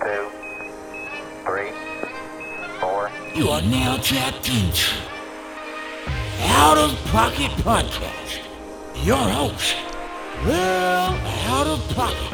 [0.00, 0.30] two,
[1.44, 1.72] three,
[2.80, 3.10] four.
[3.34, 4.94] You are now tapped into
[6.40, 8.44] Out of Pocket Podcast.
[9.04, 9.76] Your host,
[10.44, 11.14] Well
[11.48, 12.32] Out of Pocket.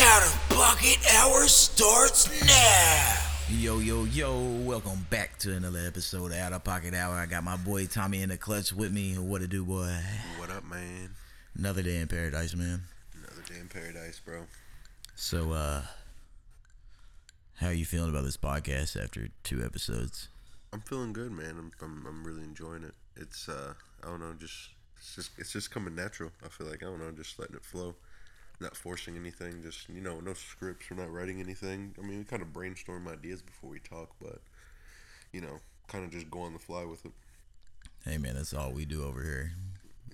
[0.00, 3.16] Out of Pocket Hour starts now.
[3.48, 7.14] Yo, yo, yo, welcome back to another episode of Out of Pocket Hour.
[7.14, 9.14] I got my boy Tommy in the clutch with me.
[9.14, 9.96] What to do, boy?
[10.38, 11.10] What up, man?
[11.58, 12.82] Another day in paradise, man.
[13.60, 14.46] In paradise, bro.
[15.16, 15.82] So, uh,
[17.56, 20.28] how are you feeling about this podcast after two episodes?
[20.72, 21.56] I'm feeling good, man.
[21.58, 22.94] I'm, I'm, I'm really enjoying it.
[23.16, 26.30] It's, uh, I don't know, just it's just it's just coming natural.
[26.42, 27.94] I feel like I don't know, just letting it flow,
[28.60, 29.62] not forcing anything.
[29.62, 30.86] Just you know, no scripts.
[30.90, 31.94] We're not writing anything.
[31.98, 34.40] I mean, we kind of brainstorm ideas before we talk, but
[35.32, 37.12] you know, kind of just go on the fly with it.
[38.06, 39.52] Hey, man, that's all we do over here.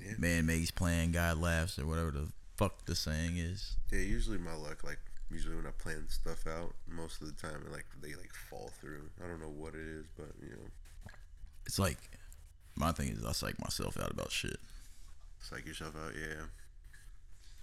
[0.04, 0.14] Yeah.
[0.18, 3.76] Man makes plan, God laughs, or whatever the fuck the saying is.
[3.92, 4.98] Yeah, usually my luck, like
[5.30, 8.70] usually when I plan stuff out, most of the time, it, like they like fall
[8.80, 9.10] through.
[9.22, 11.10] I don't know what it is, but you know,
[11.66, 11.98] It's like,
[12.76, 14.56] my thing is, I psych myself out about shit.
[15.40, 16.12] psych yourself out.
[16.14, 16.44] Yeah.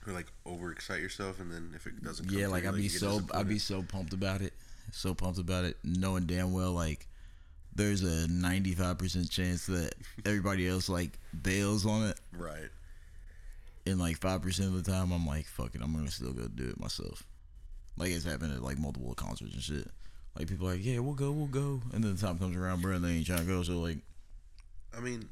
[0.05, 2.89] Or like overexcite yourself, and then if it doesn't, come Yeah, through, like I'd be
[2.89, 4.53] so I'd be so pumped about it,
[4.91, 7.07] so pumped about it, knowing damn well like
[7.75, 9.93] there's a 95 percent chance that
[10.25, 12.69] everybody else like bails on it, right.
[13.85, 16.47] And like five percent of the time I'm like, fuck it, I'm gonna still go
[16.47, 17.23] do it myself.
[17.97, 19.87] Like it's happened at like multiple concerts and shit.
[20.37, 22.95] Like people like, yeah, we'll go, we'll go, and then the time comes around, bro,
[22.95, 23.61] and they ain't trying to go.
[23.61, 23.99] So like,
[24.95, 25.29] I mean,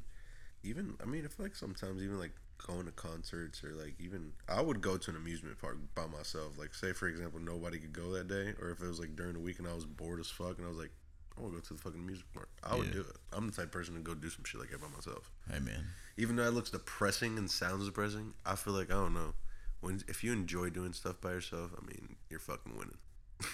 [0.62, 2.32] even I mean, I feel like sometimes even like
[2.66, 6.58] going to concerts or like even I would go to an amusement park by myself.
[6.58, 9.32] Like, say for example, nobody could go that day, or if it was like during
[9.32, 10.92] the week and I was bored as fuck and I was like,
[11.36, 12.48] I want to go to the fucking music park.
[12.62, 12.92] I would Yeah.
[12.92, 13.16] do it.
[13.32, 15.30] I'm the type of person to go do some shit like that by myself.
[15.50, 19.14] hey man, Even though it looks depressing and sounds depressing, I feel like I don't
[19.14, 19.34] know.
[19.80, 22.98] When if you enjoy doing stuff by yourself, I mean, you're fucking winning.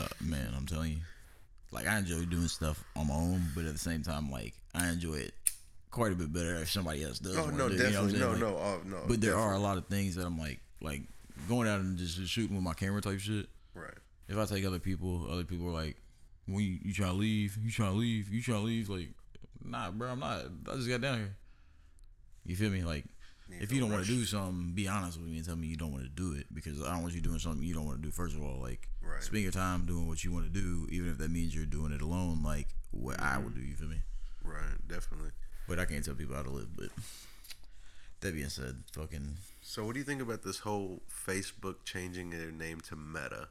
[0.01, 0.99] uh, man, I'm telling you,
[1.71, 4.89] like I enjoy doing stuff on my own, but at the same time, like I
[4.89, 5.35] enjoy it
[5.91, 7.37] quite a bit better if somebody else does.
[7.37, 8.31] Oh no, do it, you know definitely, no.
[8.33, 9.05] Like, no, oh no.
[9.07, 11.03] But there are a lot of things that I'm like, like
[11.49, 13.49] going out and just shooting with my camera type shit.
[13.75, 13.95] right.
[14.29, 15.97] If I take other people, other people are like,
[16.49, 17.57] "When you, you trying to leave?
[17.63, 18.33] You try to leave?
[18.33, 19.11] You try to leave?" Like,
[19.65, 20.43] nah, bro, I'm not.
[20.71, 21.37] I just got down here.
[22.45, 22.83] You feel me?
[22.83, 23.05] Like,
[23.51, 25.67] Need if you don't want to do something, be honest with me and tell me
[25.69, 27.87] you don't want to do it because I don't want you doing something you don't
[27.87, 28.11] want to do.
[28.11, 29.23] First of all, like, Right.
[29.23, 31.93] spend your time doing what you want to do, even if that means you're doing
[31.93, 32.43] it alone.
[32.43, 33.61] Like what I would do.
[33.61, 34.01] You feel me?
[34.43, 35.31] Right, definitely.
[35.67, 36.75] But I can't tell people how to live.
[36.77, 36.89] But
[38.21, 42.51] that being said, fucking So, what do you think about this whole Facebook changing their
[42.51, 43.49] name to Meta?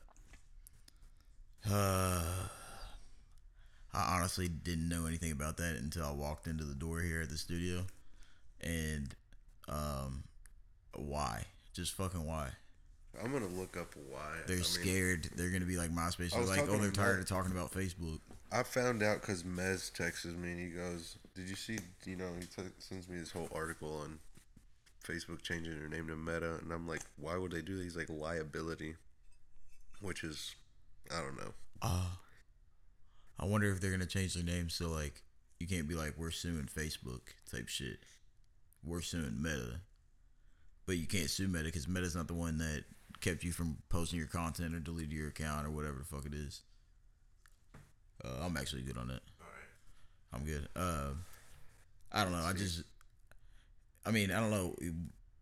[1.70, 2.22] Uh,
[3.98, 7.30] I honestly didn't know anything about that until I walked into the door here at
[7.30, 7.84] the studio,
[8.62, 9.16] and
[9.68, 10.24] um,
[10.96, 11.46] why?
[11.74, 12.50] Just fucking why?
[13.24, 14.20] I'm gonna look up why.
[14.46, 15.30] They're I mean, scared.
[15.36, 16.32] They're gonna be like MySpace.
[16.32, 18.20] They're like, oh, they're tired of talking about Facebook.
[18.52, 21.80] I found out because Mez texts me and he goes, "Did you see?
[22.06, 24.20] You know, he t- sends me this whole article on
[25.04, 28.10] Facebook changing their name to Meta, and I'm like, why would they do these like
[28.10, 28.96] liability,
[30.02, 30.56] which is,
[31.10, 31.54] I don't know.
[31.82, 32.10] Uh,
[33.40, 35.24] I wonder if they're gonna change their name so like
[35.60, 37.22] you can't be like we're suing Facebook
[37.52, 38.00] type shit.
[38.84, 39.82] We're suing Meta,
[40.86, 42.84] but you can't sue Meta because Meta's not the one that
[43.22, 46.34] kept you from posting your content or deleted your account or whatever the fuck it
[46.34, 46.62] is.
[48.24, 49.22] Uh, I'm actually good on that.
[50.34, 50.68] I'm good.
[50.76, 51.12] Uh,
[52.12, 52.44] I don't know.
[52.44, 52.84] I just,
[54.06, 54.76] I mean, I don't know.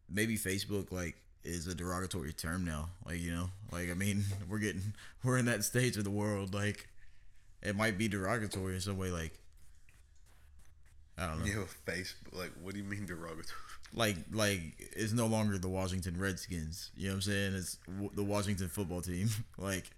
[0.10, 2.90] Maybe Facebook like is a derogatory term now.
[3.06, 6.54] Like you know, like I mean, we're getting we're in that stage of the world.
[6.54, 6.88] Like
[7.66, 9.10] it might be derogatory in some way.
[9.10, 9.40] Like
[11.18, 11.46] I don't know.
[11.46, 12.34] Yo, Facebook.
[12.34, 13.46] Like, what do you mean derogatory?
[13.94, 16.92] Like like it's no longer the Washington Redskins.
[16.96, 17.56] You know what I'm saying?
[17.56, 19.30] It's w- the Washington football team.
[19.58, 19.90] like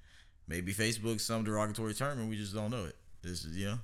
[0.48, 2.96] maybe Facebook's some derogatory term and we just don't know it.
[3.24, 3.80] This is you know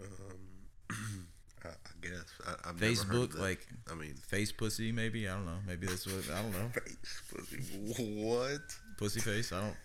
[0.00, 0.88] Um,
[1.64, 5.58] I, I guess I, heard Facebook like I mean, face pussy maybe I don't know
[5.66, 8.24] maybe that's what I don't know face pussy.
[8.24, 8.60] What?
[8.98, 9.76] pussy face I don't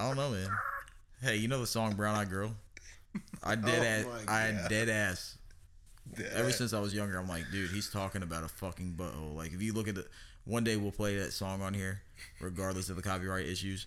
[0.00, 0.48] I don't know man.
[1.22, 2.54] Hey, you know the song Brown Eyed Girl?
[3.42, 5.36] I dead Oh ass I dead ass
[6.32, 9.34] ever since I was younger, I'm like, dude, he's talking about a fucking butthole.
[9.36, 10.06] Like, if you look at the
[10.44, 12.00] one day we'll play that song on here,
[12.40, 13.86] regardless of the copyright issues,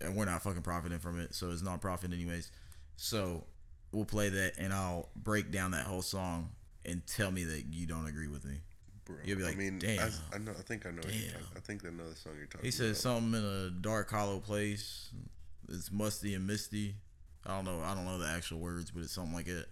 [0.00, 2.50] and we're not fucking profiting from it, so it's not profit anyways.
[2.96, 3.44] So
[3.90, 6.50] we'll play that, and I'll break down that whole song
[6.84, 8.58] and tell me that you don't agree with me.
[9.04, 10.52] Bro, You'll be like, I mean, "Damn." I, I know.
[10.52, 10.96] I think I know.
[10.96, 11.40] What you're Damn.
[11.40, 12.76] talking, I think I know the song you're talking He about.
[12.94, 15.08] says something in a dark, hollow place.
[15.68, 16.94] It's musty and misty.
[17.46, 17.80] I don't know.
[17.84, 19.66] I don't know the actual words, but it's something like it.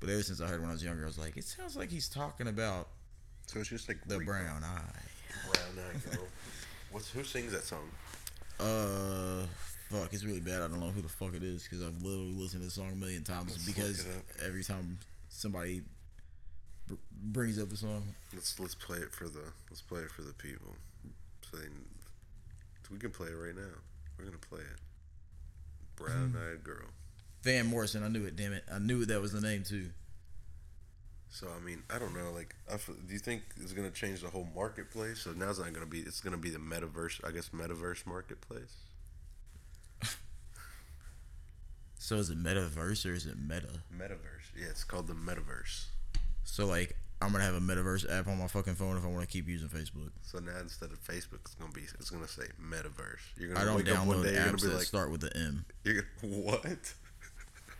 [0.00, 1.76] But ever since I heard it when I was younger, I was like, it sounds
[1.76, 2.88] like he's talking about
[3.46, 4.80] So it's just like the brown eye.
[5.52, 6.26] Brown eyed girl.
[6.90, 7.88] What's who sings that song?
[8.60, 9.46] Uh,
[9.90, 10.62] fuck, it's really bad.
[10.62, 12.90] I don't know who the fuck it is because I've literally listened to the song
[12.92, 14.46] a million times Let's because look it up.
[14.46, 14.98] every time
[15.28, 15.82] somebody
[16.86, 20.22] br- brings up the song, Let's let's play it for the let's play it for
[20.22, 20.74] the people.
[21.50, 21.66] So they,
[22.92, 23.74] we can play it right now.
[24.18, 24.80] We're gonna play it.
[25.96, 26.88] Brown eyed girl.
[27.42, 28.36] Van Morrison, I knew it.
[28.36, 29.90] Damn it, I knew that was the name too.
[31.28, 32.30] So I mean, I don't know.
[32.32, 35.20] Like, I f do you think it's gonna change the whole marketplace?
[35.20, 36.00] So now it's not gonna be.
[36.00, 37.26] It's gonna be the metaverse.
[37.26, 38.74] I guess metaverse marketplace.
[41.98, 43.80] So is it metaverse or is it meta?
[43.96, 44.52] Metaverse.
[44.54, 45.86] Yeah, it's called the metaverse.
[46.44, 49.22] So like, I'm gonna have a metaverse app on my fucking phone if I want
[49.22, 50.10] to keep using Facebook.
[50.22, 51.82] So now instead of Facebook, it's gonna be.
[51.98, 53.20] It's gonna say metaverse.
[53.38, 54.34] You're gonna I don't download day.
[54.34, 55.64] Apps that like, start with the M.
[55.84, 56.94] you're gonna, what?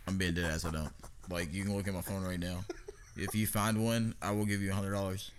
[0.07, 0.65] I'm being dead ass.
[0.65, 0.91] I don't.
[1.29, 2.65] Like you can look at my phone right now.
[3.15, 5.31] If you find one, I will give you a hundred dollars.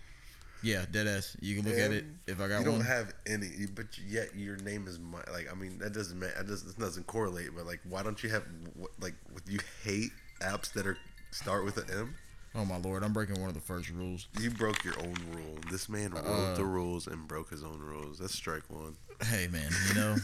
[0.63, 1.37] Yeah, dead ass.
[1.41, 2.05] You can look at it.
[2.27, 2.59] If I got one.
[2.61, 5.51] you don't one, have any, but yet your name is my, like.
[5.51, 7.51] I mean, that doesn't ma- that doesn't, doesn't correlate.
[7.55, 8.45] But like, why don't you have
[8.75, 9.15] what, like?
[9.49, 10.97] You hate apps that are
[11.33, 12.15] start with an M?
[12.57, 14.29] Oh my lord, I'm breaking one of the first rules.
[14.41, 15.59] You broke your own rule.
[15.71, 18.19] This man wrote Uh, the rules and broke his own rules.
[18.19, 18.97] That's strike one.
[19.23, 20.17] Hey man, you know.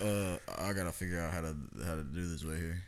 [0.00, 1.54] uh, I gotta figure out how to
[1.86, 2.82] how to do this right here.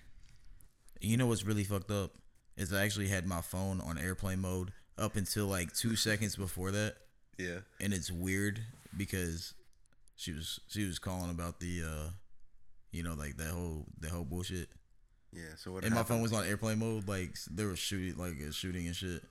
[1.01, 2.13] You know what's really fucked up
[2.57, 6.71] is I actually had my phone on airplane mode up until like two seconds before
[6.71, 6.95] that,
[7.39, 7.59] Yeah.
[7.81, 8.61] and it's weird
[8.97, 9.55] because
[10.17, 12.11] she was she was calling about the uh,
[12.93, 14.69] you know, like that whole that whole bullshit.
[15.35, 15.43] Yeah.
[15.57, 15.85] So what?
[15.85, 17.09] and my phone was on airplane mode.
[17.09, 19.23] Like there was shooting, like a shooting and shit.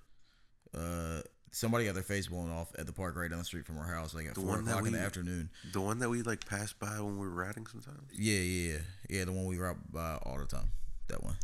[0.75, 1.21] Uh,
[1.51, 3.85] somebody got their face blown off at the park right down the street from our
[3.85, 5.50] house, like at The four o'clock in the afternoon.
[5.71, 8.01] the one that we like passed by when we were riding sometimes.
[8.11, 8.77] Yeah, yeah, yeah,
[9.09, 9.25] yeah.
[9.25, 10.69] The one we ride by all the time.
[11.07, 11.35] That one,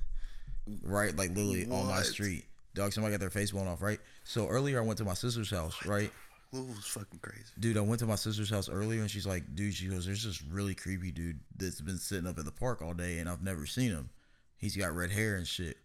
[0.83, 1.15] right?
[1.15, 2.45] Like literally on my street.
[2.75, 4.00] Dog, somebody got their face blown off, right?
[4.23, 6.12] So earlier I went to my sister's house, right?
[6.51, 7.44] Was fucking crazy.
[7.59, 10.23] Dude, I went to my sister's house earlier and she's like, dude, she goes, there's
[10.23, 13.44] this really creepy dude that's been sitting up at the park all day and I've
[13.44, 14.09] never seen him.
[14.59, 15.77] He's got red hair and shit.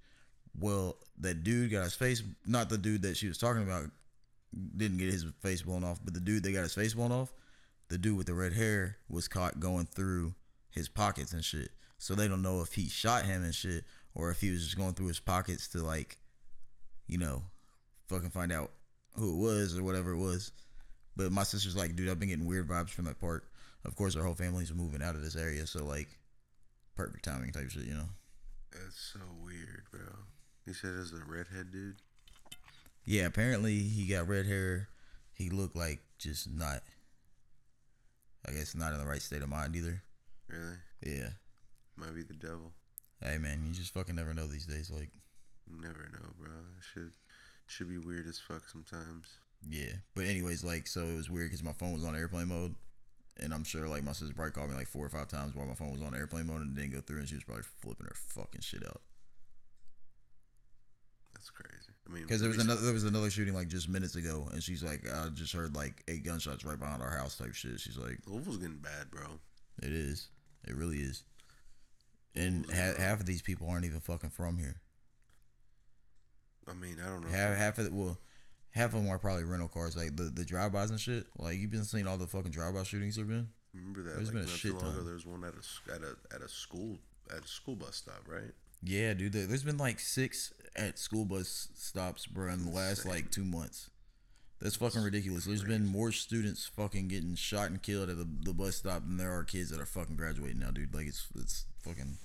[0.59, 3.85] Well, that dude got his face, not the dude that she was talking about,
[4.77, 7.33] didn't get his face blown off, but the dude that got his face blown off,
[7.89, 10.35] the dude with the red hair was caught going through
[10.71, 11.71] his pockets and shit.
[11.99, 13.85] So they don't know if he shot him and shit
[14.15, 16.19] or if he was just going through his pockets to like,
[17.07, 17.43] you know,
[18.09, 18.71] fucking find out
[19.17, 20.53] who it was or whatever it was.
[21.17, 23.49] But my sister's like, dude, I've been getting weird vibes from that park.
[23.85, 26.09] Of course, our whole family's moving out of this area, so like,
[26.97, 28.09] perfect timing type shit, you know.
[28.75, 30.01] That's so weird, bro.
[30.67, 31.97] He said it was a redhead dude.
[33.05, 34.89] Yeah, apparently he got red hair.
[35.35, 36.83] He looked like just not,
[38.49, 40.03] I guess, not in the right state of mind either.
[40.49, 40.77] Really?
[41.05, 41.29] Yeah.
[41.97, 42.73] Might be the devil.
[43.23, 44.91] Hey man, you just fucking never know these days.
[44.91, 45.11] Like,
[45.71, 46.51] never know, bro.
[46.51, 47.13] It should
[47.67, 49.27] should be weird as fuck sometimes.
[49.69, 49.93] yeah.
[50.15, 52.75] But anyways, like, so it was weird because my phone was on airplane mode,
[53.41, 55.67] and I'm sure like my sister probably called me like four or five times while
[55.67, 58.07] my phone was on airplane mode and didn't go through, and she was probably flipping
[58.07, 59.01] her fucking shit out.
[61.35, 61.93] That's crazy.
[62.09, 64.63] I mean, Because there was another there was another shooting like just minutes ago, and
[64.63, 67.81] she's like, I just heard like eight gunshots right behind our house type shit.
[67.81, 69.25] She's like, Louisville's getting bad, bro.
[69.83, 70.29] it is,
[70.67, 71.25] it really is.
[72.37, 74.77] And ha- half of these people aren't even fucking from here.
[76.69, 77.29] I mean, I don't know.
[77.29, 78.19] Half half of the, well,
[78.75, 81.27] half of them are probably rental cars, like the the drive bys and shit.
[81.39, 83.49] Like you've been seeing all the fucking drive by shootings there've been.
[83.73, 84.17] Remember that?
[84.17, 85.05] There's like, been a shit too long ago, ton.
[85.05, 86.99] there was one at a at a at a school
[87.35, 88.53] at a school bus stop, right?
[88.83, 89.33] Yeah, dude.
[89.33, 93.45] There, there's been like six at school bus stops, bro, in the last like two
[93.45, 93.91] months.
[94.61, 95.45] That's fucking ridiculous.
[95.45, 99.19] There's been more students fucking getting shot and killed at the, the bus stop than
[99.19, 100.95] there are kids that are fucking graduating now, dude.
[100.95, 102.19] Like it's it's fucking.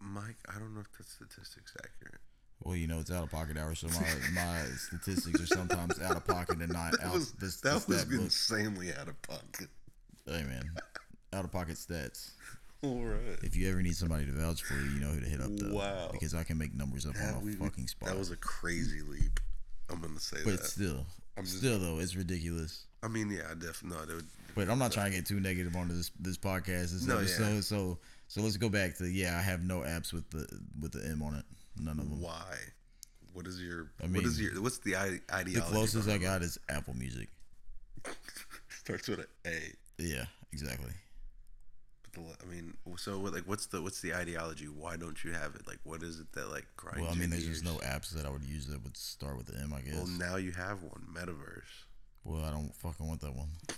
[0.00, 2.20] Mike, I don't know if that statistic's accurate.
[2.62, 6.16] Well, you know, it's out of pocket hours, so my my statistics are sometimes out
[6.16, 7.14] of pocket and not That out.
[7.14, 8.20] was this, that this was book.
[8.20, 9.68] insanely out of pocket.
[10.26, 10.70] Hey man,
[11.32, 12.30] out of pocket stats.
[12.82, 13.38] All right.
[13.42, 15.50] If you ever need somebody to vouch for you, you know who to hit up
[15.52, 15.74] though.
[15.76, 16.08] Wow.
[16.12, 18.08] Because I can make numbers up That, on a we- fucking spot.
[18.08, 19.38] that was a crazy leap.
[19.88, 20.64] I'm gonna say but that.
[20.64, 22.86] still, I'm just- still though, it's ridiculous.
[23.02, 24.20] I mean, yeah, I definitely no.
[24.56, 26.92] But I'm not trying to get too negative on this this podcast.
[26.92, 27.54] This No, episode.
[27.54, 27.60] yeah.
[27.60, 27.98] So
[28.28, 29.36] so let's go back to yeah.
[29.38, 30.46] I have no apps with the
[30.80, 31.44] with the M on it.
[31.78, 32.20] None of them.
[32.20, 32.56] why?
[33.32, 33.90] What is your?
[34.02, 34.62] I what is mean, your?
[34.62, 35.54] What's the i- ideology?
[35.54, 37.28] The closest I got is Apple Music.
[38.68, 39.58] starts with an A.
[39.98, 40.92] Yeah, exactly.
[42.02, 43.34] But the, I mean, so what?
[43.34, 44.66] Like, what's the what's the ideology?
[44.66, 45.66] Why don't you have it?
[45.66, 47.00] Like, what is it that like grinds?
[47.02, 49.46] Well, I mean, there's just no apps that I would use that would start with
[49.46, 49.72] the M.
[49.74, 49.94] I guess.
[49.94, 51.84] Well, now you have one, Metaverse.
[52.24, 53.48] Well, I don't fucking want that one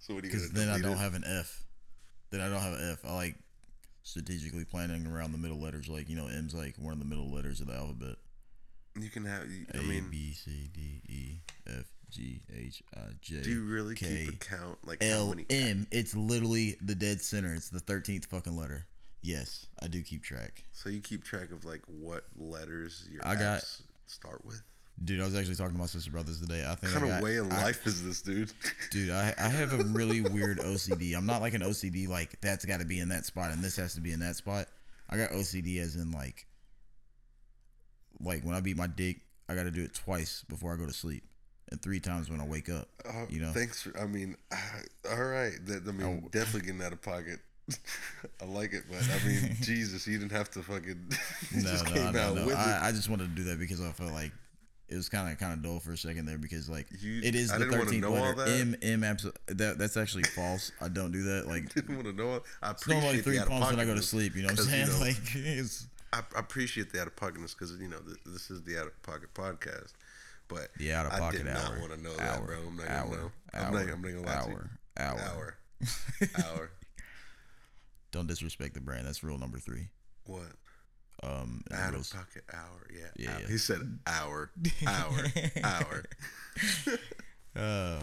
[0.00, 0.98] So what are you because then I don't it?
[0.98, 1.62] have an F.
[2.30, 3.04] Then I don't have an F.
[3.04, 3.36] I like
[4.02, 5.88] strategically planning around the middle letters.
[5.88, 8.16] Like you know, M's like one of the middle letters of the alphabet.
[8.98, 9.50] You can have.
[9.50, 13.42] you- A I mean, B C D E F G H I J.
[13.42, 14.44] Do you really K keep?
[14.84, 15.46] Like how many?
[15.48, 15.86] M.
[15.90, 17.54] It's literally the dead center.
[17.54, 18.86] It's the thirteenth fucking letter.
[19.22, 20.64] Yes, I do keep track.
[20.72, 23.64] So you keep track of like what letters your I got-
[24.06, 24.62] start with.
[25.02, 26.62] Dude, I was actually talking to my sister brothers today.
[26.68, 28.52] I think What kind I of way of I- life is this, dude?
[28.90, 31.16] Dude, I, I have a really weird OCD.
[31.16, 33.76] I'm not like an OCD like that's got to be in that spot and this
[33.76, 34.66] has to be in that spot.
[35.08, 36.46] I got OCD as in like
[38.20, 40.86] like when I beat my dick, I got to do it twice before I go
[40.86, 41.24] to sleep
[41.70, 42.88] and three times when I wake up.
[43.08, 43.52] Uh, You know?
[43.52, 43.82] Thanks.
[43.82, 44.56] For, I mean, uh,
[45.12, 45.54] all right.
[45.66, 46.28] That, I mean, Oh.
[46.28, 47.40] definitely getting out of pocket.
[48.42, 51.06] I like it, but I mean, Jesus, you didn't have to fucking.
[51.54, 52.46] No, just no, no, no.
[52.46, 52.58] with it.
[52.58, 54.32] I, I just wanted to do that because I felt like
[54.90, 57.34] it was kind of kind of dull for a second there because like You- it
[57.34, 58.34] is I the thirteenth letter.
[58.34, 58.48] that.
[58.48, 60.72] M M absolutely that that's actually false.
[60.80, 61.46] I don't do that.
[61.46, 62.42] Like didn't want to know.
[62.62, 64.34] I appreciate like three pumps when I go to sleep.
[64.36, 64.86] You know what I'm saying?
[64.86, 68.18] you know, like it's I, I appreciate the out of pocketness because you know th-
[68.26, 69.92] this is the out of pocket podcast.
[70.48, 71.54] But the out of I pocket did hour.
[71.76, 72.56] not want to know hour, that, bro.
[72.66, 73.22] I'm not hour, gonna know.
[73.22, 74.56] Hour, I'm not, I'm not gonna lie to you.
[74.56, 75.54] hour, hour, Hour.
[76.44, 76.70] Hour.
[78.10, 79.06] Don't disrespect the brand.
[79.06, 79.88] That's rule number three.
[80.24, 80.48] What?
[81.22, 82.86] Um, Out of pocket hour.
[82.92, 83.08] Yeah.
[83.16, 83.46] Yeah, yeah.
[83.46, 84.50] He said hour.
[84.86, 85.26] Hour.
[85.64, 86.04] hour.
[87.56, 87.98] Uh,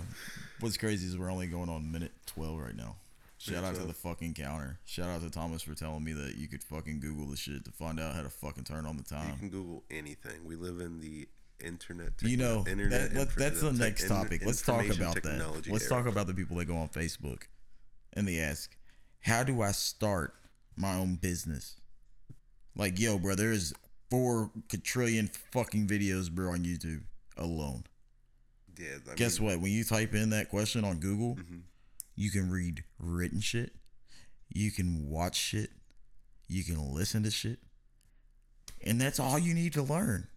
[0.60, 2.98] what's crazy is we're only going on minute twelve right now.
[3.38, 4.78] Shout out to the fucking counter.
[4.86, 7.72] Shout out to Thomas for telling me that you could fucking Google the shit to
[7.72, 9.30] find out how to fucking turn on the time.
[9.32, 10.44] You can Google anything.
[10.44, 11.28] We live in the
[11.64, 12.14] internet.
[12.22, 14.42] You know, internet that, that's the next in- topic.
[14.46, 15.64] Let's talk about that.
[15.70, 16.04] Let's era.
[16.04, 17.44] talk about the people that go on Facebook
[18.14, 18.76] and they ask,
[19.22, 20.34] "How do I start
[20.76, 21.78] my own business?"
[22.78, 23.74] Like, yo, bro, there's
[24.10, 27.02] four quadrillion fucking videos, bro, on YouTube
[27.36, 27.84] alone.
[28.78, 28.98] Yeah.
[29.12, 29.62] I Guess mean, what?
[29.62, 31.62] When you type in that question on Google, Mhm.
[32.16, 33.76] you can read written shit,
[34.50, 35.72] you can watch shit,
[36.48, 37.60] you can listen to shit,
[38.82, 40.28] and that's all you need to learn.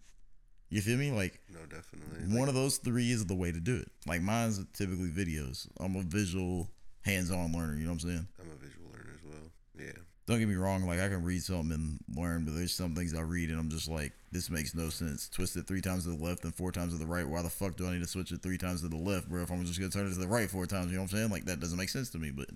[0.70, 1.11] You feel me?
[1.11, 2.35] Like No, definitely.
[2.35, 3.90] one of those three is the way to do it.
[4.06, 5.68] Like mine's typically videos.
[5.78, 6.70] I'm a visual,
[7.02, 7.76] hands-on learner.
[7.76, 8.28] You know what I'm saying?
[8.40, 9.52] I'm a visual learner as well.
[9.78, 9.92] Yeah.
[10.31, 10.87] Don't get me wrong.
[10.87, 13.69] Like I can read something and learn, but there's some things I read and I'm
[13.69, 15.29] just like, this makes no sense.
[15.29, 17.27] Twist it three times to the left and four times to the right.
[17.27, 19.43] Why the fuck do I need to switch it three times to the left, bro?
[19.43, 21.17] If I'm just gonna turn it to the right four times, you know what I'm
[21.19, 21.31] saying?
[21.31, 22.31] Like that doesn't make sense to me.
[22.31, 22.47] But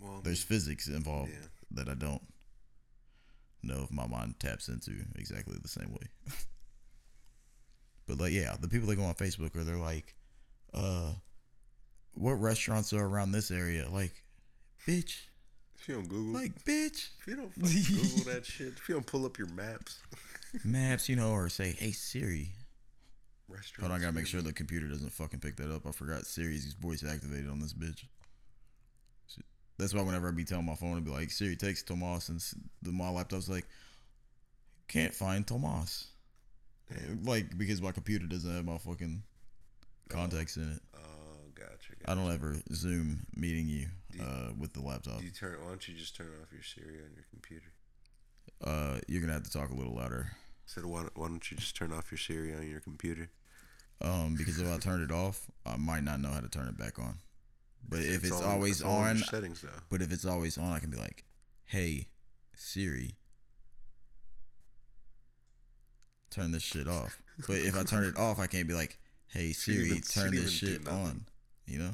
[0.00, 1.46] Well, there's physics involved Yeah.
[1.72, 2.22] that I don't
[3.62, 6.08] know if my mind taps into exactly the same way.
[8.06, 10.14] but like, yeah, the people that go on Facebook are they're like,
[10.72, 11.12] uh,
[12.14, 13.90] what restaurants are around this area?
[13.90, 14.14] Like,
[14.86, 15.16] bitch,
[15.86, 17.10] if you don't Google, like, bitch.
[17.20, 20.00] if you don't fucking Google that shit, if you don't pull up your maps,
[20.64, 22.50] maps, you know, or say, "Hey Siri."
[23.48, 23.80] restaurants.
[23.80, 25.86] Hold on, I gotta make sure the computer doesn't fucking pick that up.
[25.86, 28.04] I forgot Siri's voice activated on this bitch.
[29.78, 32.42] That's why whenever I be telling my phone, I'd be like, "Siri, text Tomas," and
[32.82, 33.66] the my laptop's like,
[34.88, 36.08] "Can't find Tomas,"
[37.22, 40.12] like because my computer doesn't have my fucking oh.
[40.12, 40.80] contacts in it.
[41.58, 41.92] Oh, gotcha.
[42.06, 45.18] I don't ever Zoom meeting you you- uh, with the laptop.
[45.18, 45.56] Do you turn?
[45.62, 47.72] Why don't you just turn off your Siri on your computer?
[48.64, 50.32] Uh, you're gonna have to talk a little louder.
[50.66, 53.30] Said, why, don't- why don't you just turn off your Siri on your computer?
[54.00, 56.76] Um, because if I turn it off, I might not know how to turn it
[56.76, 57.18] back on.
[57.88, 59.68] But if it's, all in- always all on, settings though.
[59.88, 61.24] but if it's always on, I can be like,
[61.64, 62.08] "Hey,
[62.54, 63.16] Siri,
[66.30, 68.98] turn this shit off." But if I turn it off, I can't be like,
[69.28, 71.26] "Hey, Siri, turn this shit on."
[71.66, 71.90] You know,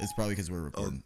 [0.00, 1.02] it's probably because we're recording.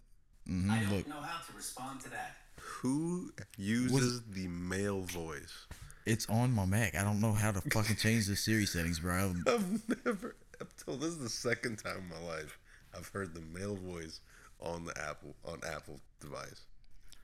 [0.47, 2.37] hmm I don't Look, know how to respond to that.
[2.61, 5.67] Who uses the male voice?
[6.07, 6.95] it's on my Mac.
[6.95, 9.35] I don't know how to fucking change the Siri settings, bro.
[9.47, 10.37] I- I've never.
[10.61, 12.59] I've told this is the second time in my life
[12.97, 14.21] I've heard the male voice
[14.61, 16.61] on the Apple on Apple device.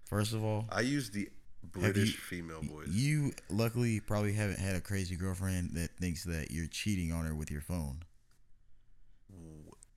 [0.06, 1.28] First of all, I use the
[1.72, 2.88] British you- female voice.
[2.88, 7.34] You luckily probably haven't had a crazy girlfriend that thinks that you're cheating on her
[7.34, 8.02] with your phone.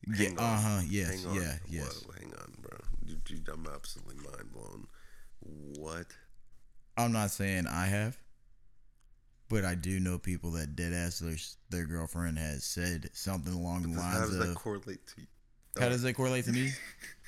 [0.07, 1.35] Yeah, uh huh, yes, Hang on.
[1.41, 2.03] yeah, yes.
[2.03, 2.77] Whoa, hang on, bro.
[3.05, 3.17] You,
[3.51, 4.87] I'm absolutely mind blown.
[5.77, 6.07] What?
[6.97, 8.17] I'm not saying I have,
[9.49, 11.35] but I do know people that dead ass their
[11.69, 14.21] their girlfriend has said something along the lines of.
[14.21, 14.47] How does of.
[14.47, 15.21] that correlate to?
[15.21, 15.27] You?
[15.79, 16.71] how does that correlate to me?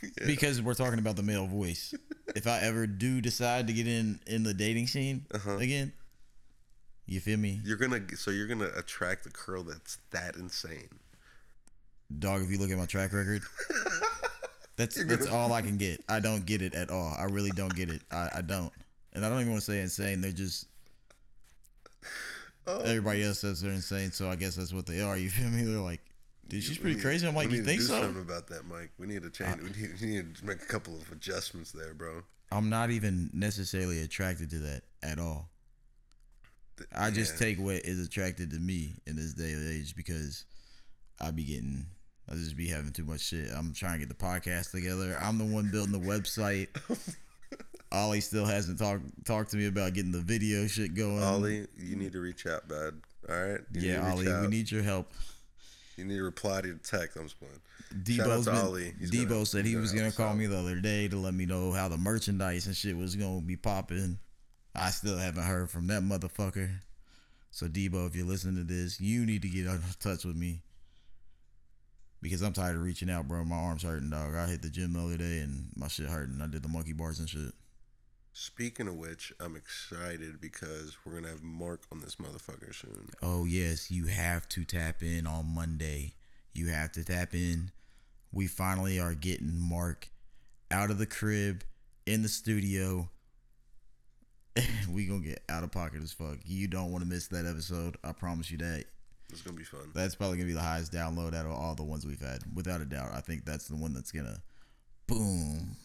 [0.03, 0.27] Yeah.
[0.27, 1.95] Because we're talking about the male voice.
[2.35, 5.55] if I ever do decide to get in in the dating scene Uh-huh.
[5.57, 5.93] again,
[7.07, 10.89] you feel me, You're gonna so you're gonna attract a girl that's that insane.
[12.19, 12.41] Dog?
[12.41, 13.41] If you look at my track record.
[14.77, 16.03] That's that's all I can get.
[16.09, 17.15] I don't get it at all.
[17.17, 18.01] I really don't get it.
[18.11, 18.73] I, I don't.
[19.13, 20.19] And I don't even want to say insane.
[20.19, 20.67] They're just
[22.67, 25.17] Oh, everybody else says they're insane, so I guess that's what they are.
[25.17, 25.63] You feel me?
[25.63, 26.01] They're like,
[26.47, 27.27] dude, she's pretty need- crazy.
[27.27, 28.01] I'm like, we you need to think so?
[28.01, 28.91] Something about that, Mike.
[28.97, 29.61] We need to change.
[29.61, 32.23] we, need, we need to make a couple of adjustments there, bro.
[32.51, 35.49] I'm not even necessarily attracted to that at all.
[36.93, 37.47] I just yeah.
[37.47, 40.45] take what is attracted to me in this day and age because
[41.21, 41.85] I be getting.
[42.29, 43.49] I just be having too much shit.
[43.55, 45.17] I'm trying to get the podcast together.
[45.21, 46.67] I'm the one building the website.
[47.91, 51.21] Ollie still hasn't talked talked to me about getting the video shit going.
[51.21, 52.99] Ollie, you need to reach out, bud.
[53.29, 53.59] All right.
[53.73, 55.11] You yeah, Ollie, we need your help.
[55.97, 57.15] You need to reply to your text.
[57.15, 57.53] I'm just playing.
[58.17, 58.93] Shout out Debo's to been, Ollie.
[59.01, 60.37] Debo gonna- said he gonna was gonna call out.
[60.37, 63.41] me the other day to let me know how the merchandise and shit was gonna
[63.41, 64.17] be popping.
[64.73, 66.69] I still haven't heard from that motherfucker.
[67.51, 70.63] So Debo, if you're listening to this, you need to get in touch with me
[72.21, 73.43] because I'm tired of reaching out, bro.
[73.43, 74.35] My arms hurting, dog.
[74.35, 76.41] I hit the gym the other day and my shit hurting.
[76.41, 77.53] I did the monkey bars and shit.
[78.37, 83.09] Speaking of which, I'm excited because we're gonna have Mark on this motherfucker soon.
[83.21, 86.15] Oh yes, you have to tap in on Monday.
[86.53, 87.71] You have to tap in.
[88.33, 90.09] We finally are getting Mark
[90.69, 91.63] out of the crib
[92.05, 93.09] in the studio.
[94.91, 96.39] we gonna get out of pocket as fuck.
[96.43, 97.95] You don't want to miss that episode.
[98.03, 98.83] I promise you that.
[99.35, 99.91] It's gonna be fun.
[99.93, 102.79] That's probably gonna be the highest download out of all the ones we've had, without
[102.81, 103.09] a doubt.
[103.13, 104.37] I think that's the one that's gonna
[105.07, 105.75] boom.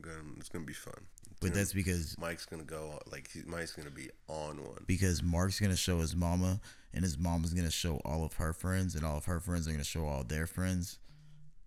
[0.00, 0.94] Gonna, it's gonna be fun.
[1.40, 4.84] But that's because Mike's gonna go like he, Mike's gonna be on one.
[4.86, 6.60] because Mark's gonna show his mama,
[6.94, 9.72] and his mama's gonna show all of her friends, and all of her friends are
[9.72, 10.98] gonna show all their friends.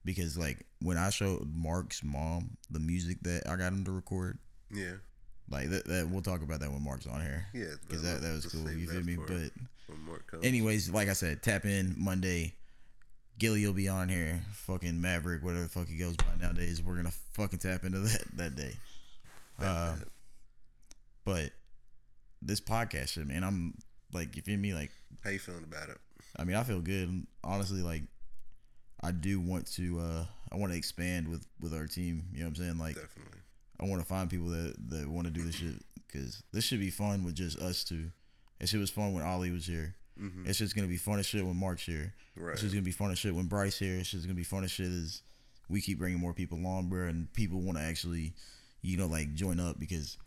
[0.03, 4.37] Because like when I showed Mark's mom the music that I got him to record,
[4.71, 4.93] Yeah,
[5.49, 7.45] like that, that we'll talk about that when Mark's on here.
[7.53, 7.65] yeah.
[7.87, 8.71] because that, that was cool.
[8.71, 9.15] You feel me?
[9.15, 9.51] But
[9.87, 10.45] when Mark comes.
[10.45, 12.53] anyways, like I said, tap in Monday.
[13.37, 14.41] Gilly will be on here.
[14.53, 16.81] Fucking Maverick, whatever the fuck he goes by nowadays.
[16.81, 18.71] We're gonna fucking tap into that that day.
[19.59, 19.95] Uh,
[21.25, 21.51] but
[22.41, 23.73] this podcast shit, man, I'm
[24.13, 24.73] like, you feel me?
[24.73, 24.91] Like,
[25.23, 25.97] how you feeling about it?
[26.37, 27.25] I mean, I feel good.
[27.43, 28.03] Honestly, like,
[29.03, 29.99] I do want to.
[29.99, 32.23] uh I want to expand with with our team.
[32.31, 32.77] You know what I'm saying?
[32.77, 33.34] Like, Definitely.
[33.79, 36.79] I want to find people that that want to do this shit because this should
[36.79, 38.11] be fun with just us two.
[38.59, 39.95] That shit was fun when Ollie was here.
[40.19, 40.47] Mhm.
[40.47, 42.13] It's just gonna be fun as shit when Mark's here.
[42.37, 42.53] Right.
[42.53, 43.97] It's just gonna be fun as shit when Bryce here.
[43.97, 45.21] It's just gonna be fun as shit as
[45.67, 48.33] we keep bringing more people on, bro, and people want to actually,
[48.81, 50.17] you know, like join up because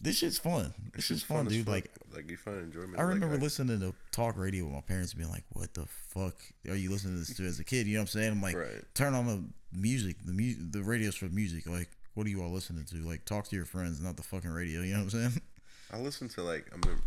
[0.00, 0.72] this shit's fun.
[0.78, 1.66] This It's shit's fun, as dude.
[1.66, 1.72] fuck.
[1.74, 2.98] Like like you find enjoyment.
[2.98, 6.34] I remember like, listening to talk radio with my parents being like, "What the fuck
[6.68, 8.32] are you listening to this to as a kid?" You know what I'm saying?
[8.32, 8.82] I'm like, Right.
[8.94, 9.44] turn on the
[9.78, 10.16] music.
[10.24, 11.66] The mu- the radio's for music.
[11.66, 12.96] Like, what are you all listening to?
[12.96, 14.80] Like, talk to your friends, not the fucking radio.
[14.82, 15.42] You know what I'm saying?
[15.92, 16.98] I listen to like I mean,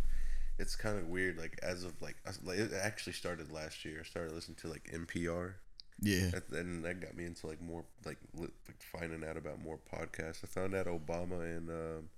[0.58, 1.38] it's kind of weird.
[1.38, 3.98] Like as of like, I, like it actually started last year.
[4.00, 5.54] I started listening to like NPR,
[6.00, 6.30] yeah.
[6.32, 9.78] and then that got me into like more like, li- like finding out about more
[9.92, 10.44] podcasts.
[10.44, 12.08] I found out Obama and um,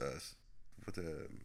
[0.00, 0.18] uh,
[0.84, 1.40] what the um,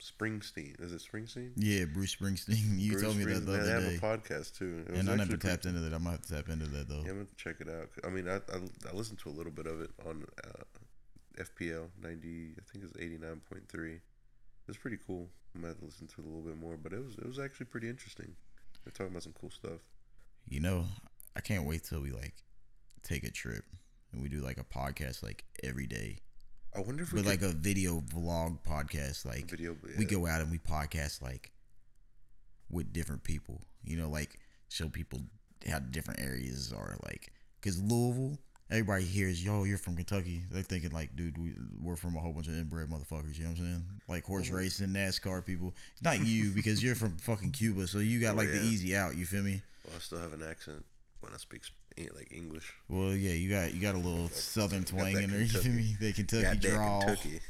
[0.00, 1.52] Springsteen is it Springsteen?
[1.56, 2.78] Yeah, Bruce Springsteen.
[2.78, 4.84] You Bruce told me that the Springsteen, they other have a podcast too.
[4.88, 5.92] It and I never actually pretty tapped into that.
[5.92, 7.02] I'm gonna have to tap into that though.
[7.04, 7.88] Yeah, I'm gonna check it out.
[8.04, 11.88] I mean, I, I, I listened to a little bit of it on uh, FPL
[12.02, 12.54] ninety.
[12.58, 14.00] I think it's eighty nine point three.
[14.68, 15.28] It's pretty cool.
[15.54, 17.26] I might have to listen to it a little bit more, but it was it
[17.26, 18.34] was actually pretty interesting.
[18.84, 19.80] They're talking about some cool stuff.
[20.48, 20.84] You know,
[21.36, 22.34] I can't wait till we like
[23.02, 23.64] take a trip
[24.12, 26.18] and we do like a podcast like every day,
[26.78, 29.26] I wonder if we but could like a video vlog podcast.
[29.26, 29.76] Like video.
[29.98, 31.50] we go out and we podcast like
[32.70, 33.62] with different people.
[33.82, 34.38] You know, like
[34.68, 35.20] show people
[35.68, 36.96] how different areas are.
[37.04, 38.38] Like, cause Louisville,
[38.70, 42.32] everybody hears, "Yo, you're from Kentucky." They're thinking like, "Dude, we, we're from a whole
[42.32, 43.84] bunch of inbred motherfuckers." You know what I'm saying?
[44.06, 44.58] Like horse uh-huh.
[44.58, 45.74] racing, NASCAR people.
[46.00, 49.16] Not you because you're from fucking Cuba, so you got Oh, like the easy out.
[49.16, 49.62] You feel me?
[49.84, 50.84] Well, I still have an accent
[51.18, 51.74] when I speak sp-
[52.14, 52.72] like English.
[52.88, 55.40] Well, yeah, you got you got a little southern twang in there.
[55.40, 55.96] You me?
[56.00, 57.40] That Kentucky Got that drawl, Kentucky.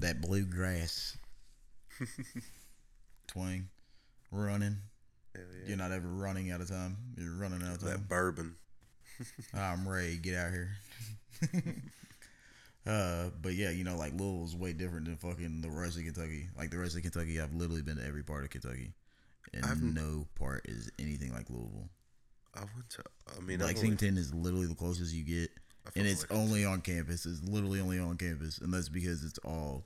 [0.00, 1.16] that bluegrass
[3.26, 3.68] twang,
[4.30, 4.76] running.
[5.34, 5.40] Yeah.
[5.66, 6.96] You're not ever running out of time.
[7.16, 7.90] You're running out of time.
[7.90, 8.54] That bourbon.
[9.54, 10.16] I'm Ray.
[10.16, 10.76] Get out here.
[12.86, 16.48] uh, but yeah, you know, like Louisville's way different than fucking the rest of Kentucky.
[16.56, 18.92] Like the rest of Kentucky, I've literally been to every part of Kentucky,
[19.54, 21.88] and I've- no part is anything like Louisville.
[22.54, 23.04] I went to.
[23.36, 25.50] I mean, I've only- Lexington is literally the closest you get,
[25.96, 26.36] and it's Lexington.
[26.36, 27.26] only on campus.
[27.26, 29.84] It's literally only on campus, and that's because it's all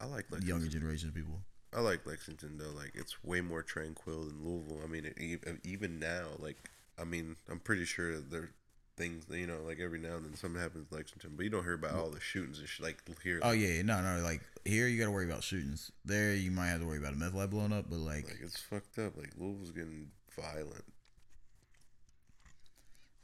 [0.00, 0.48] I like Lexington.
[0.48, 1.42] younger generation of people.
[1.72, 2.70] I like Lexington though.
[2.70, 4.80] Like it's way more tranquil than Louisville.
[4.82, 6.56] I mean, it, even now, like
[6.98, 8.50] I mean, I'm pretty sure there are
[8.98, 11.64] things you know, like every now and then something happens in Lexington, but you don't
[11.64, 12.84] hear about all the shootings and shit.
[12.84, 14.22] Like here, Oh yeah, no, no.
[14.22, 15.90] Like here, you got to worry about shootings.
[16.04, 18.38] There, you might have to worry about a meth lab blowing up, but like like
[18.42, 19.16] it's fucked up.
[19.16, 20.84] Like Louisville's getting violent.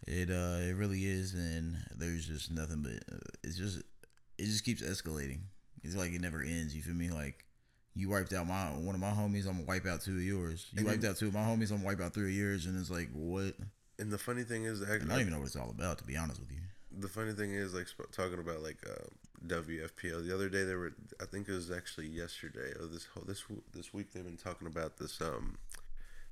[0.07, 3.79] It uh it really is, and there's just nothing but uh, it's just
[4.39, 5.41] it just keeps escalating.
[5.83, 6.75] It's like it never ends.
[6.77, 7.11] You feel me?
[7.11, 7.45] Like
[7.95, 10.67] you wiped out my one of my homies, I'm gonna wipe out two of yours.
[10.73, 12.37] You And wiped then- out two of my homies, I'm gonna wipe out three of
[12.37, 13.55] yours, and it's like what?
[13.99, 16.05] And the funny thing is, And I don't even know what it's all about, to
[16.05, 16.59] be honest with you.
[17.01, 19.07] the funny thing is, like sp- talking about like uh,
[19.47, 20.27] WFPL.
[20.27, 20.93] The other day they were.
[21.21, 24.67] I think it was actually yesterday or this whole this this week they've been talking
[24.67, 25.59] about this um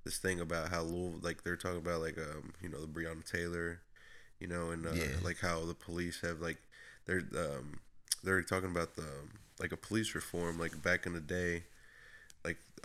[0.04, 3.24] this thing about how Louisville like they're talking about like um you know the Breonna
[3.28, 3.80] Taylor,
[4.40, 5.16] you know, and uh, Yeah.
[5.22, 6.58] like how the police have like
[7.06, 7.78] they're um
[8.24, 9.06] they're talking about the
[9.60, 11.64] like a police reform like back in the day.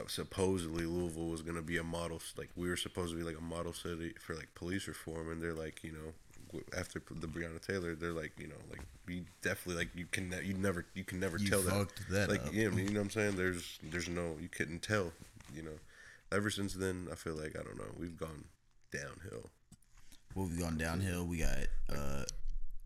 [0.08, 3.44] Supposedly Louisville was gonna be a model, like we were supposed to be like a
[3.44, 7.96] model city for like police reform, and they're like, you know, after the Breonna Taylor,
[7.96, 11.38] they're like, you know, like we definitely like you can you never you can never
[11.38, 12.54] You tell that that like up.
[12.54, 13.36] yeah, I mean, you know what I'm saying.
[13.36, 15.12] There's there's no you couldn't tell,
[15.54, 15.80] you know.
[16.32, 17.92] Ever since then, I feel like I don't know.
[17.98, 18.44] We've gone
[18.92, 19.50] downhill.
[20.36, 21.26] Well, we've gone downhill.
[21.26, 21.58] We got
[21.90, 22.24] uh,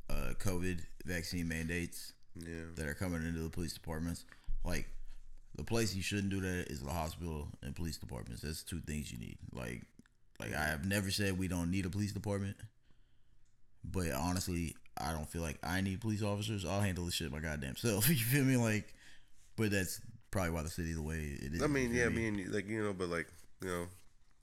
[0.10, 4.26] uh, COVID vaccine mandates Yeah, that are coming into the police departments.
[4.63, 4.88] Like,
[5.55, 8.41] the place you shouldn't do that is the hospital and police departments.
[8.41, 9.37] That's two things you need.
[9.53, 9.83] Like,
[10.39, 12.55] like I have never said we don't need a police department,
[13.83, 16.65] but honestly, I don't feel like I need police officers.
[16.65, 18.07] I'll handle the shit my goddamn self.
[18.09, 18.57] You feel me?
[18.57, 18.93] Like,
[19.55, 21.61] but that's probably why the city the way it is.
[21.63, 22.31] I mean, you yeah, me?
[22.31, 23.27] mean, like you know, but like
[23.61, 23.85] you know,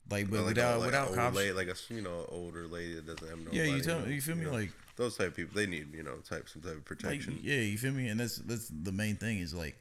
[0.09, 1.35] like, but like without a, like without a cops.
[1.35, 3.51] lady, like a you know older lady that doesn't have no.
[3.51, 4.13] yeah, you tell me.
[4.13, 4.45] You feel me?
[4.45, 7.39] Like, those type of people, they need you know type some type of Like, protection.
[7.41, 8.07] yeah, you feel me?
[8.09, 9.77] And that's that's the main thing is like,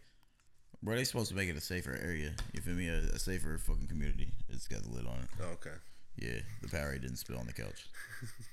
[0.82, 2.32] bro, they supposed to make it a safer area.
[2.52, 2.88] You feel me?
[2.88, 4.32] A, a safer fucking community.
[4.48, 5.28] It's got the lid on it.
[5.42, 5.76] Oh, okay,
[6.16, 7.86] Yeah, the Powerade didn't spill on the couch.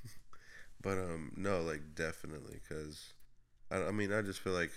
[0.82, 3.14] but um, no, like definitely, because
[3.72, 4.72] I, I mean, I just feel like,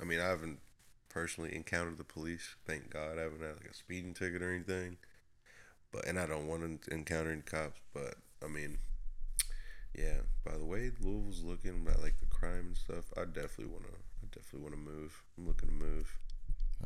[0.00, 0.58] I mean, I haven't
[1.08, 2.56] personally encountered the police.
[2.66, 4.96] Thank God, I haven't had like a speeding ticket or anything.
[5.92, 7.80] But and I don't want to encounter any cops.
[7.92, 8.14] But
[8.44, 8.78] I mean,
[9.96, 10.20] yeah.
[10.44, 13.12] By the way, Louisville's looking about like the crime and stuff.
[13.16, 13.92] I definitely want to.
[13.92, 15.22] I definitely want to move.
[15.38, 16.18] I'm looking to move.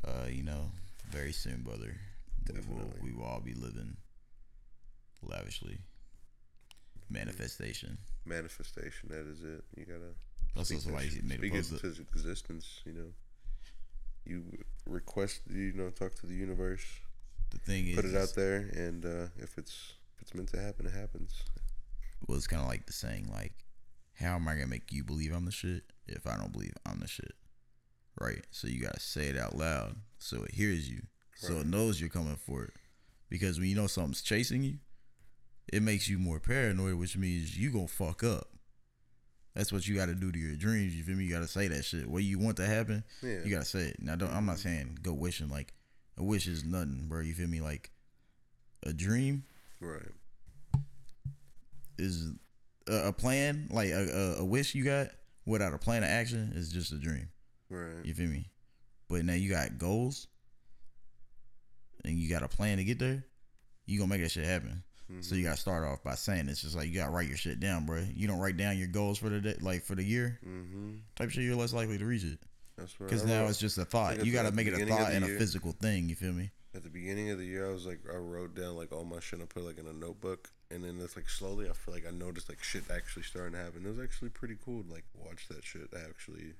[0.06, 0.70] Uh, you know,
[1.10, 1.94] very soon, brother.
[2.52, 3.96] We will, we will all be living
[5.22, 5.78] lavishly.
[7.10, 7.98] Manifestation.
[8.24, 9.08] Manifestation.
[9.10, 9.64] That is it.
[9.76, 10.14] You gotta.
[10.56, 11.72] Also, speak that somebody shit- made a post.
[11.72, 12.80] it into existence.
[12.86, 13.12] You know.
[14.24, 14.44] You
[14.86, 15.40] request.
[15.50, 16.84] You know, talk to the universe.
[17.50, 20.60] The thing is, Put it out there, and uh, if it's if it's meant to
[20.60, 21.42] happen, it happens.
[22.26, 23.52] well, it's kind of like the saying, like,
[24.20, 27.00] how am I gonna make you believe I'm the shit if I don't believe I'm
[27.00, 27.32] the shit?
[28.20, 28.44] Right.
[28.50, 31.02] So you gotta say it out loud so it hears you,
[31.36, 32.72] so it knows you're coming for it.
[33.30, 34.78] Because when you know something's chasing you,
[35.72, 38.48] it makes you more paranoid, which means you gonna fuck up.
[39.54, 40.94] That's what you got to do to your dreams.
[40.94, 41.24] You feel me?
[41.24, 42.06] You got to say that shit.
[42.08, 43.40] What you want to happen, Yeah.
[43.44, 43.96] you got to say it.
[44.00, 45.48] Now, don't, I'm not saying go wishing.
[45.48, 45.72] Like
[46.16, 47.20] a wish is nothing, bro.
[47.22, 47.60] You feel me?
[47.60, 47.90] Like
[48.86, 49.42] a dream
[49.80, 50.06] Right.
[51.98, 52.30] is
[52.88, 55.08] a, a plan, like a, a, a wish you got
[55.44, 57.28] without a plan of action is just a dream.
[57.70, 58.04] Right.
[58.04, 58.48] You feel me?
[59.08, 60.26] But now you got goals
[62.04, 63.24] and you got a plan to get there.
[63.86, 64.82] You gonna make that shit happen.
[65.20, 67.60] So you gotta start off by saying it's just like you gotta write your shit
[67.60, 68.04] down, bro.
[68.14, 70.96] You don't write down your goals for the day, like for the year Mm-hmm.
[71.16, 71.44] type shit.
[71.44, 72.38] You're less likely to reach it
[72.76, 73.08] That's right.
[73.08, 74.22] because now it's just a thought.
[74.22, 76.10] You gotta make it a thought and a physical thing.
[76.10, 76.50] You feel me?
[76.74, 79.18] at the beginning of the year, I was like, I wrote down like all my
[79.20, 79.40] shit.
[79.40, 82.10] I put like in a notebook, and then it's like slowly, I feel like I
[82.10, 83.86] noticed like shit actually starting to happen.
[83.86, 86.52] It was actually pretty cool to like watch that shit actually,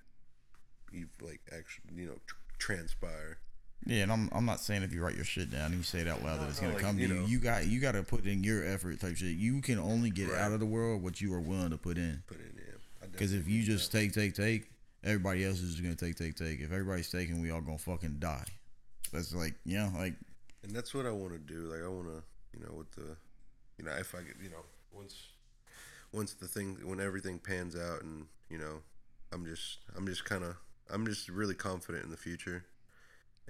[0.92, 3.38] you like actually, you know, tr- transpire.
[3.86, 6.00] Yeah, and I'm I'm not saying if you write your shit down and you say
[6.00, 7.14] it out loud that it's gonna like, come to you you.
[7.14, 7.26] know.
[7.26, 9.36] You got you got to put in your effort type shit.
[9.36, 10.40] You can only get Right.
[10.40, 12.22] out of the world what you are willing to put in.
[12.26, 13.06] Put in yeah.
[13.12, 14.68] Because if you just take, take, take,
[15.04, 16.60] everybody else is just gonna take, take, take.
[16.60, 18.44] If everybody's taking, we all gonna fucking die.
[19.12, 20.14] That's like, you know, like
[20.64, 21.60] and that's what I want to do.
[21.72, 22.22] Like I want to,
[22.58, 23.16] you know, with the,
[23.78, 25.14] you know, if I get, you know, once,
[26.12, 28.80] once the thing, when everything pans out, and you know,
[29.32, 30.56] I'm just, I'm just kind of,
[30.90, 32.64] I'm just really confident in the future.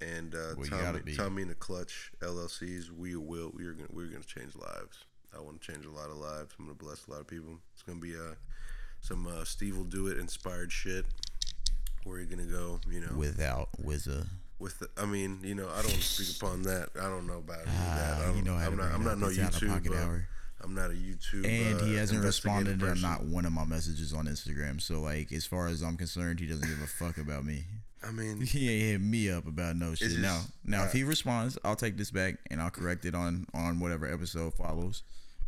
[0.00, 1.14] And uh, Well, Tommy.
[1.16, 5.04] Tommy and the Clutch LLCs, we will, we're gonna, we're gonna change lives.
[5.36, 6.54] I want to change a lot of lives.
[6.58, 7.58] I'm gonna bless a lot of people.
[7.74, 8.34] It's gonna be uh,
[9.00, 11.04] some uh, Steve will do it inspired shit.
[12.04, 14.26] Where you're gonna go, you know, without Wizza.
[14.58, 16.90] with the, I mean, you know, I don't speak upon that.
[16.98, 18.14] I don't know about any of that.
[18.16, 18.92] Ah, I don't, you know I'm not.
[18.92, 20.20] I'm not no It's out of YouTube.
[20.20, 20.20] uh.
[20.60, 21.44] I'm not a YouTube.
[21.46, 24.80] And he uh, hasn't responded to not one of my messages on Instagram.
[24.80, 27.64] So like, as far as I'm concerned, he doesn't give a fuck about me.
[28.06, 30.08] I mean, He ain't hit me up about no shit.
[30.10, 33.14] just- now, now if uh, he responds, I'll take this back and I'll correct it
[33.14, 35.02] on on whatever episode follows.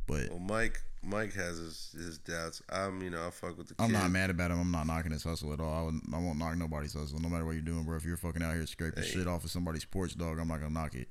[0.06, 2.62] But well, Mike, Mike has his, his doubts.
[2.68, 3.74] I'm, you know, I fuck with the.
[3.78, 4.60] I'm not mad about him.
[4.60, 5.72] I'm not knocking his hustle at all.
[5.72, 7.96] I, would, I won't knock nobody's hustle, no matter what you're doing, bro.
[7.96, 9.08] If you're fucking out here scraping Hey.
[9.08, 11.08] shit off of somebody's porch, dog, I'm not gonna knock it.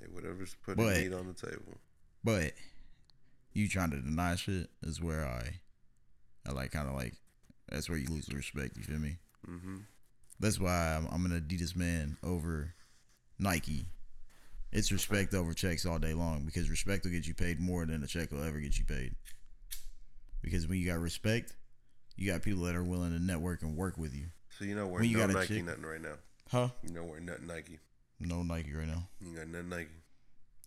[0.00, 1.74] Hey, whatever's putting But- meat on the table.
[2.24, 2.52] But
[3.52, 5.60] you trying to deny shit is where I,
[6.48, 7.14] I like kind of like,
[7.68, 8.76] that's where you lose the respect.
[8.76, 9.16] You feel me?
[9.48, 9.76] Mm-hmm.
[10.38, 12.74] That's why I'm, I'm an Adidas man over
[13.38, 13.86] Nike.
[14.72, 18.02] It's respect over checks all day long because respect will get you paid more than
[18.02, 19.14] a check will ever get you paid.
[20.42, 21.54] Because when you got respect,
[22.16, 24.26] you got people that are willing to network and work with you.
[24.58, 26.14] So you know we're When you no got Nike chick- nothing right now.
[26.50, 26.68] Huh?
[26.82, 27.78] You know we're nothing Nike.
[28.20, 29.08] No Nike right now.
[29.20, 29.88] You got nothing Nike.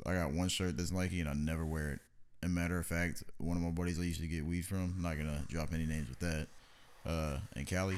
[0.06, 2.00] I got one shirt that's Nike and I never wear it.
[2.43, 5.01] And matter of fact, one of my buddies I used to get weed from, I'm
[5.01, 6.47] not gonna drop any names with that.
[7.06, 7.97] Uh, in Cali,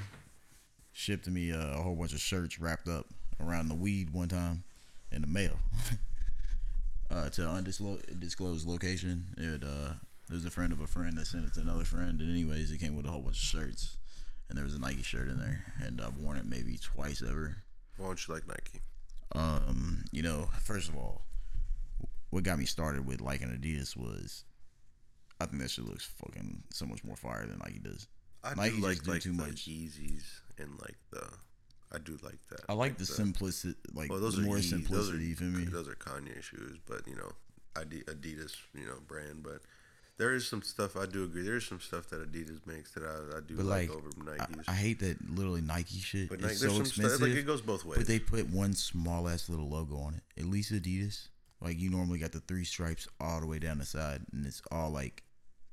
[0.94, 3.08] shipped me uh, a whole bunch of shirts wrapped up
[3.40, 4.64] around the weed one time
[5.12, 5.58] in the mail.
[7.10, 9.26] uh, to undisclosed location.
[9.36, 9.94] It uh,
[10.28, 12.72] there was a friend of a friend that sent it to another friend, and anyways,
[12.72, 13.98] it came with a whole bunch of shirts,
[14.48, 17.58] and there was a Nike shirt in there, and I've worn it maybe twice ever.
[17.98, 18.82] Why don't you like Nike?
[19.34, 21.24] Um, you know, first of all,
[22.30, 24.44] what got me started with liking Adidas was
[25.40, 28.08] I think that shit looks fucking so much more fire than Nike does.
[28.44, 29.68] I Nike do like do like too the much.
[29.68, 30.24] Yeezys
[30.58, 31.24] and like the.
[31.94, 32.62] I do like that.
[32.68, 34.70] I like the simplicity, like Well, those the are more Yeezys.
[34.70, 34.96] simplicity.
[34.96, 35.66] Those are, you feel me?
[35.66, 37.32] Those are Kanye shoes, but you know,
[37.76, 39.44] Adidas, you know, brand.
[39.44, 39.62] But
[40.18, 41.44] there is some stuff I do agree.
[41.44, 44.36] There is some stuff that Adidas makes that I, I do like, like, over I,
[44.46, 44.64] Nikes.
[44.68, 46.30] I hate that literally Nike shit.
[46.30, 47.12] but it's Nike, so expensive.
[47.18, 47.98] stuff like it goes both ways.
[48.00, 50.24] But they put one small ass little logo on it.
[50.40, 51.28] At least Adidas,
[51.66, 54.62] like you normally got the three stripes all the way down the side, and it's
[54.72, 55.24] all like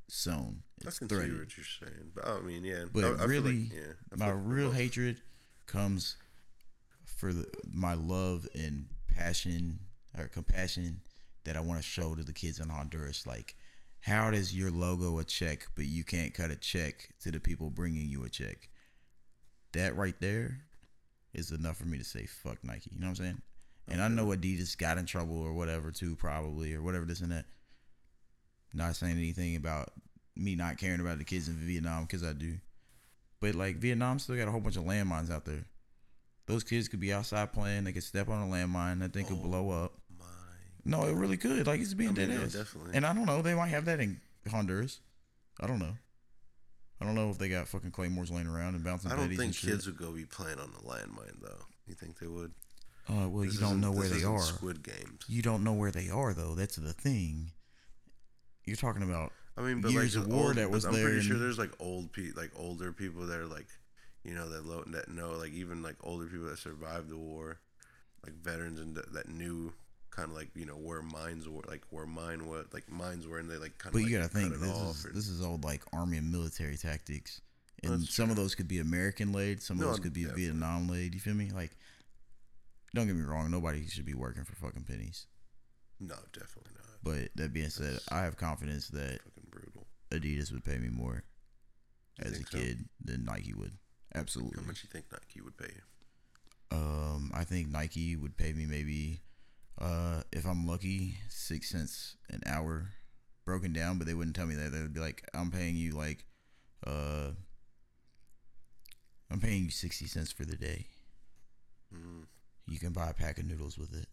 [0.09, 0.63] sewn.
[0.85, 2.85] I It's can see what you're saying, but I mean, yeah.
[2.91, 4.77] But I, I really, like, yeah, my real both.
[4.77, 5.21] hatred
[5.67, 6.17] comes
[7.05, 9.81] for the, my love and passion
[10.19, 11.03] or compassion
[11.45, 13.27] that I want to show to the kids in Honduras.
[13.27, 13.55] Like,
[14.01, 17.69] how does your logo a check, but you can't cut a check to the people
[17.69, 18.71] bringing you a check?
[19.73, 20.59] That right there
[21.35, 22.91] is enough for me to say fuck Nike.
[22.95, 23.43] You know what I'm saying?
[23.89, 27.33] And I know Adidas got in trouble or whatever too, probably or whatever this and
[27.33, 27.47] that.
[28.73, 29.93] Not saying anything about
[30.35, 32.55] me not caring about the kids in Vietnam because I do.
[33.41, 35.65] But like Vietnam still got a whole bunch of landmines out there.
[36.47, 37.85] Those kids could be outside playing.
[37.85, 39.01] They could step on a landmine.
[39.01, 39.93] That thing could oh blow up.
[40.19, 40.25] My
[40.85, 41.67] No, it really could.
[41.67, 42.53] Like it's being I mean, dead no, ass.
[42.53, 42.93] definitely.
[42.95, 43.43] And I don't know.
[43.43, 45.01] They might have that in Honduras.
[45.61, 45.97] I don't know.
[47.01, 49.57] I don't know if they got fucking claymores laying around and bouncing I don't think
[49.57, 51.67] kids would go be playing on the landmine though.
[51.87, 52.53] You think they would?
[53.09, 54.41] Uh, well, This you don't know where they are.
[54.41, 55.25] Squid Games.
[55.29, 56.55] You don't know where they are though.
[56.55, 57.51] That's the thing.
[58.65, 61.05] You're talking about I mean, but years like of war old, that was I'm there
[61.05, 63.67] pretty sure there's like old pe like older people that are like,
[64.25, 67.59] you know, that lo- that know like even like older people that survived the war,
[68.25, 69.73] like veterans and that, that knew
[70.11, 73.39] kind of like you know where mines were, like where mine was, like mines were,
[73.39, 73.93] and they like kind of.
[73.95, 76.77] But like, you gotta think this is or- this is old like army and military
[76.77, 77.41] tactics,
[77.83, 80.45] and some of those could be American laid, some of those could be definitely.
[80.45, 81.15] Vietnam laid.
[81.15, 81.51] You feel me?
[81.51, 81.73] Like,
[82.95, 85.27] don't get me wrong, nobody should be working for fucking pennies.
[86.01, 86.87] no, definitely not.
[87.03, 89.87] But that being said, I have confidence that Fucking brutal.
[90.11, 91.25] Adidas would pay me more
[92.19, 92.59] You as a think so?
[92.59, 93.73] kid than Nike would.
[94.15, 94.61] Absolutely.
[94.61, 96.77] How much you think Nike would pay you?
[96.77, 99.21] Um, I think Nike would pay me maybe,
[99.81, 102.91] uh, if I'm lucky, six cents an hour,
[103.45, 103.99] broken down.
[103.99, 104.71] But they wouldn't tell me that.
[104.73, 106.25] They would be like, "I'm paying you like,
[106.87, 107.31] uh,
[109.31, 110.87] I'm paying you sixty cents for the day.
[111.95, 112.25] Mm.
[112.67, 114.07] You can buy a pack of noodles with it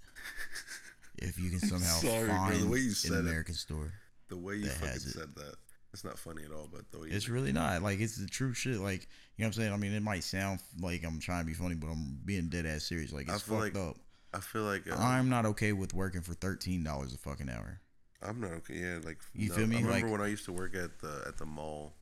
[1.18, 3.20] if you can somehow Sorry, bro, the find way you an said it.
[3.20, 3.94] American store."
[4.30, 5.56] The way you fucking said that,
[5.92, 6.70] it's not funny at all.
[6.72, 7.82] But the way you It's really not.
[7.82, 8.78] Like it's the true shit.
[8.78, 9.74] Like you know what I'm saying.
[9.74, 12.66] I mean, it might sound like I'm trying to be funny, but I'm being dead
[12.68, 13.12] ass serious.
[13.12, 13.98] Like I it's feel fucked like- up.
[14.32, 17.82] I feel like uh, I'm not okay with working for thirteen dollars a fucking hour.
[18.22, 18.76] I'm not okay.
[18.76, 19.78] Yeah, like You no, feel me?
[19.78, 21.96] I remember Like- when I used to work at the at the mall,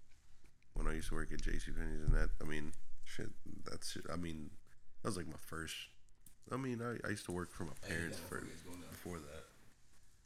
[0.74, 1.72] when I used to work at J.C.
[1.72, 2.32] Penney's and that.
[2.42, 2.74] I mean,
[3.06, 3.30] shit.
[3.64, 3.98] That's.
[4.12, 4.50] I mean,
[5.04, 5.76] that was like my first.
[6.52, 8.40] I mean, I, I used to work for my parents for
[8.92, 9.44] before that.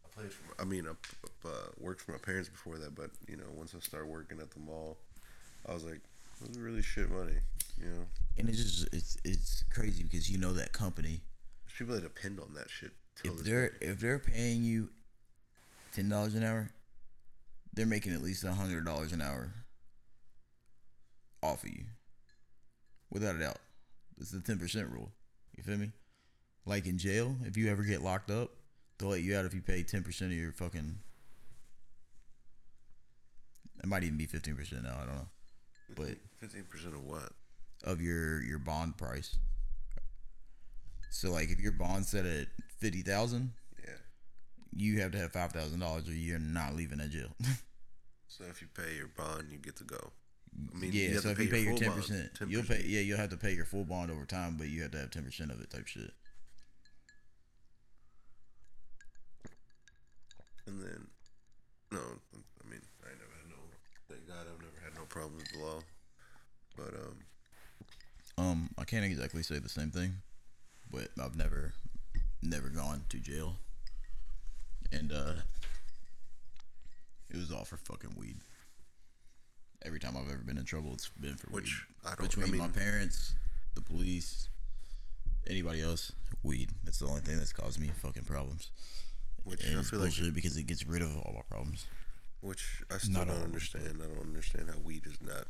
[0.06, 0.62] I played for.
[0.62, 3.80] I mean, I uh, worked for my parents before that, but you know, once I
[3.80, 4.98] started working at the mall,
[5.68, 6.02] I was like,
[6.40, 7.38] this is really shit money.
[7.80, 8.06] You know,
[8.38, 11.22] And it's just it's it's crazy because you know that company.
[11.66, 12.92] there's people that depend on that shit.
[13.24, 13.88] If they're day.
[13.88, 14.90] if they're paying you
[15.94, 16.70] ten dollars an hour,
[17.74, 19.54] they're making at least a hundred dollars an hour
[21.42, 21.86] off of you,
[23.10, 23.58] without a doubt.
[24.20, 25.12] It's the ten percent rule.
[25.58, 25.92] You feel me?
[26.66, 28.52] Like in jail, if you ever get locked up,
[28.98, 31.00] they'll let you out if you pay ten percent of your fucking.
[33.84, 34.96] It might even be fifteen percent now.
[35.02, 35.28] I don't know,
[35.96, 37.32] but fifteen percent of what?
[37.84, 39.36] of your your bond price.
[41.10, 42.46] So like if your bond set at
[42.78, 43.96] fifty thousand, Yeah.
[44.76, 47.30] you have to have five thousand dollars or you're not leaving that jail.
[48.28, 50.00] So if you pay your bond, you get to go.
[50.74, 52.50] I mean, yeah, so if you pay your ten percent, 10%.
[52.50, 52.82] you'll pay.
[52.86, 55.12] Yeah, you'll have to pay your full bond over time, but you have to have
[55.12, 56.12] ten percent of it, type shit.
[60.66, 61.08] And then,
[61.92, 63.56] no, I mean, I never had no.
[64.10, 65.80] Thank God, I've never had no problem with the law.
[66.78, 67.18] But um,
[68.46, 70.16] Um, I can't exactly say the same thing,
[70.92, 71.74] but I've never,
[72.42, 73.58] never gone to jail,
[74.92, 75.34] and uh,
[77.30, 78.38] it was all for fucking weed.
[79.86, 81.96] Every time I've ever been in trouble, it's been for Which, weed.
[82.06, 83.36] I don't- I Between my parents
[83.76, 84.50] the police,
[85.48, 86.12] anybody else,
[86.44, 86.72] weed.
[86.84, 88.72] That's the only thing that's caused me fucking problems.
[89.44, 91.86] Which And I feel like, because it gets rid of all my problems.
[92.42, 94.02] which I still Not don't understand.
[94.04, 95.46] I don't understand how weed is not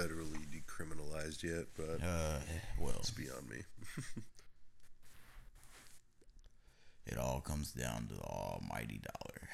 [0.00, 2.38] federally decriminalized yet, but Uh,
[2.78, 3.62] well, it's beyond me.
[7.06, 9.48] it all comes down to the almighty dollar.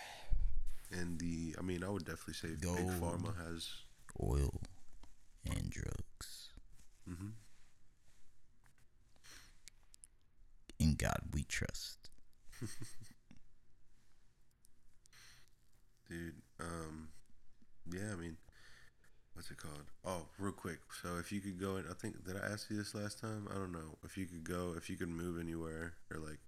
[0.92, 2.78] And the, I mean, I would definitely say Big Gold.
[3.00, 3.68] Pharma has.
[4.22, 4.60] Oil
[5.44, 6.50] and drugs.
[7.10, 7.30] Mm-hmm.
[10.78, 12.10] In God we trust.
[16.08, 17.08] Dude, um,
[17.92, 18.36] yeah, I mean,
[19.36, 19.84] what's it called?
[20.04, 20.78] Oh, real quick.
[21.02, 23.46] So if you could go in, I think did I ask you this last time?
[23.50, 23.96] I don't know.
[24.04, 26.38] If you could go, if you could move anywhere or like,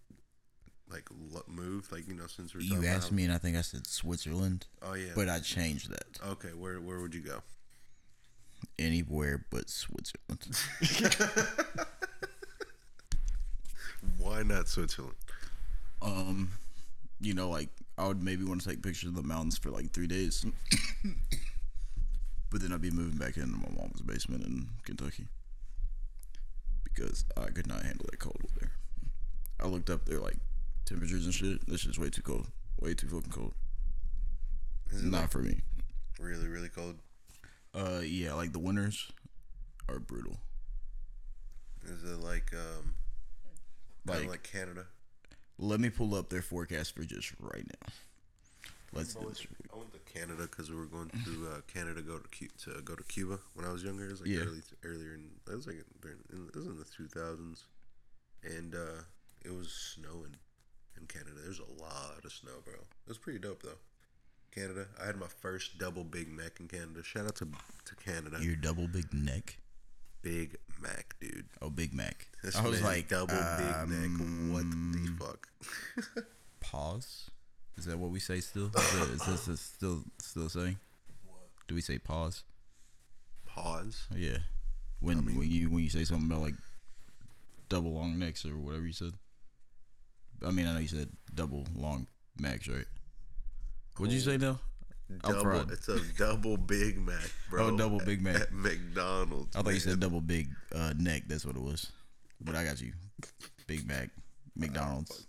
[0.91, 1.05] like
[1.47, 3.87] move, like you know, since we're You asked about me, and I think I said
[3.87, 5.11] Switzerland, Oh yeah.
[5.15, 6.19] but I changed that.
[6.27, 7.43] okay, where where would you go?
[8.79, 10.59] Anywhere but Switzerland.
[14.19, 15.15] Why not Switzerland?
[16.01, 16.51] um,
[17.21, 19.91] you know, like I would maybe want to take pictures of the mountains for like
[19.91, 20.45] three days,
[22.51, 25.27] but then I'd be moving back into my mom's basement in Kentucky
[26.85, 28.73] because I could not handle that cold over there.
[29.61, 30.37] I looked up their like
[30.85, 31.67] temperatures and shit.
[31.67, 32.47] This is way too cold,
[32.81, 33.55] way too fucking cold.
[34.91, 35.61] Is it Not for me.
[36.19, 36.97] really really cold?
[37.75, 39.11] Uh, yeah, like the winters
[39.89, 40.39] are brutal.
[41.87, 42.95] Is it like um,
[44.07, 44.87] like, Like- like Canada?
[45.61, 47.89] Let me pull up their forecast for just right now.
[48.93, 49.47] Let's do went, this.
[50.15, 52.83] I went to Canada because we were going to uh, Canada go to Cu- to
[52.83, 54.07] go to Cuba when I was younger.
[54.07, 54.41] It was like Yeah.
[54.41, 56.19] early earlier in it was like in,
[56.53, 57.65] it was in the two thousands,
[58.45, 59.03] and uh,
[59.45, 60.37] it was snowing
[61.01, 61.37] in Canada.
[61.43, 62.75] There's a lot of snow, bro.
[62.75, 63.79] It was pretty dope though.
[64.55, 64.87] Canada.
[65.01, 67.03] I had my first double Big Mac in Canada.
[67.03, 68.39] Shout out to to Canada.
[68.41, 69.59] Your double big neck.
[70.23, 71.47] Big Mac, dude.
[71.63, 72.27] Oh, Big Mac.
[72.43, 74.11] This I was man like, double Big Mac.
[74.53, 75.49] What um, the fuck?
[76.61, 77.31] pause.
[77.79, 78.67] Is that what we say still?
[78.67, 80.79] Is, that, is this is still still saying?
[81.69, 82.43] Do we say pause?
[83.47, 84.09] Pause.
[84.17, 84.39] Yeah.
[85.01, 86.55] When when you when you say something about like
[87.69, 89.13] double long necks or whatever you said.
[90.45, 92.87] I mean, I know you said double long max, right?
[93.97, 94.59] What'd you say now?
[95.23, 97.69] Double, it's a double Big Mac, bro.
[97.69, 98.43] Oh, double Big Mac.
[98.43, 99.57] at McDonald's.
[99.57, 101.23] I thought you said double big uh, neck.
[101.27, 101.91] That's what it was.
[102.43, 102.93] But I got you.
[103.67, 104.11] Big Mac,
[104.59, 105.27] McDonald's,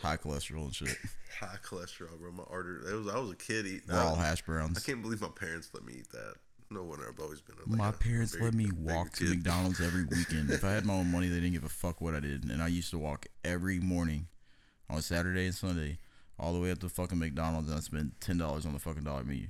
[0.00, 0.96] high cholesterol and shit.
[1.40, 2.30] High cholesterol, bro.
[2.30, 2.88] My artery.
[2.88, 3.08] It was.
[3.08, 3.88] I was a kid eating.
[3.88, 6.34] Raw hash I can't believe my parents let me eat that.
[6.70, 7.56] No wonder I've always been.
[7.66, 9.30] Like My a parents big- let me walk to kid.
[9.30, 10.50] McDonald's every weekend.
[10.50, 12.44] if I had my own money, they didn't give a fuck what I did.
[12.44, 14.28] And I used to walk every morning
[14.88, 15.98] on Saturday and Sunday
[16.38, 19.04] all the way up to fucking McDonald's and I spend ten dollars on the fucking
[19.04, 19.48] dollar menu.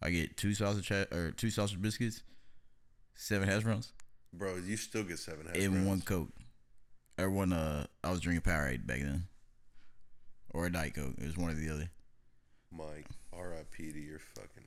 [0.00, 2.22] I get two sausage ha- or two sausage biscuits,
[3.14, 3.92] seven hash browns,
[4.32, 5.86] Bro, you still get seven hash and browns.
[5.88, 6.28] one Coke.
[7.20, 9.24] Or one uh I was drinking Powerade back then.
[10.52, 11.14] Or a Diet Coke.
[11.18, 11.90] It was one or the other.
[12.72, 13.92] Mike, R.I.P.
[13.92, 14.66] to your fucking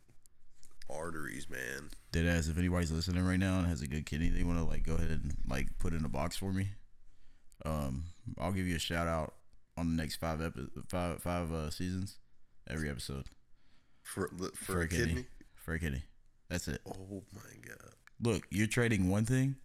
[0.89, 1.89] arteries, man.
[2.11, 2.47] Dead ass.
[2.47, 4.95] If anybody's listening right now and has a good kidney, they want to like go
[4.95, 6.69] ahead and like put in a box for me.
[7.65, 8.05] Um,
[8.39, 9.33] I'll give you a shout out
[9.77, 12.17] on the next five epi- five five uh, seasons,
[12.69, 13.25] every episode
[14.03, 15.25] For for, a kidney.
[15.55, 16.03] For a kidney.
[16.49, 16.81] That's it.
[16.85, 17.93] Oh my god.
[18.21, 19.55] Look, you're trading one thing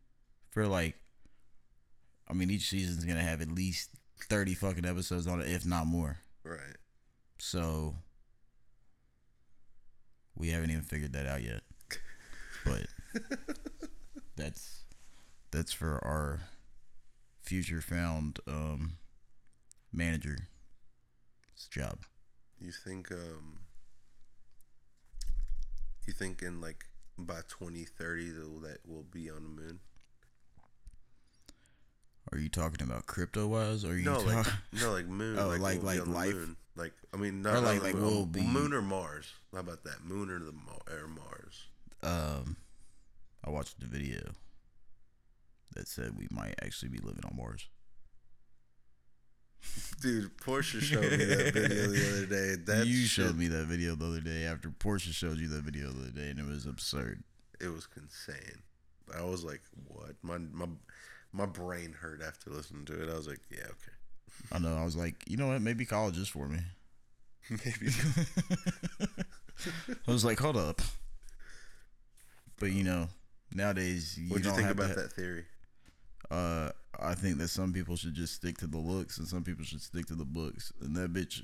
[0.51, 0.94] for like.
[2.28, 3.90] I mean, each season's gonna have at least
[4.28, 6.18] thirty fucking episodes on it, if not more.
[6.44, 6.76] Right.
[7.38, 7.94] So
[10.34, 11.62] we haven't even figured that out yet.
[12.64, 12.86] But
[14.36, 14.84] that's
[15.50, 16.40] that's for our
[17.42, 18.98] future found um
[19.92, 20.40] manager's
[21.70, 22.00] job.
[22.60, 23.60] You think um
[26.06, 26.84] you think in like
[27.18, 29.80] by 2030 that that will be on the moon?
[32.32, 35.38] Are you talking about crypto wise or are you No, like talking no, like moon.
[35.38, 36.34] Oh, like like- we'll like life?
[36.34, 36.56] Moon.
[36.76, 39.32] Like I mean, not Or like- like moon, we'll be- moon or Mars.
[39.52, 40.04] How about that?
[40.04, 40.52] Moon or the
[40.94, 41.66] or Mars?
[42.02, 42.56] um
[43.44, 44.20] I watched the video
[45.74, 47.66] that said we might actually be living on Mars.
[50.00, 52.55] Dude, Portia showed me that video the other day.
[52.64, 55.62] That you shit, showed me that video the other day after Portia showed you that
[55.62, 57.22] video the other day and it was absurd.
[57.61, 58.62] It was insane.
[59.16, 60.66] I was like, "What?" My my
[61.33, 63.11] my brain hurt after listening to it.
[63.11, 63.93] I was like, "Yeah, okay,
[64.53, 64.76] I know.
[64.76, 65.62] I was like, you know what?
[65.62, 66.61] Maybe college is for me.
[67.51, 67.93] maybe."
[70.07, 70.81] I was like, hold up.
[72.59, 73.09] But you know,
[73.53, 75.45] nowadays you What'd you think about that theory?
[76.31, 76.70] Uh,
[77.01, 79.81] I think that some people should just stick to the looks, and some people should
[79.81, 80.72] stick to the books.
[80.81, 81.43] And that bitch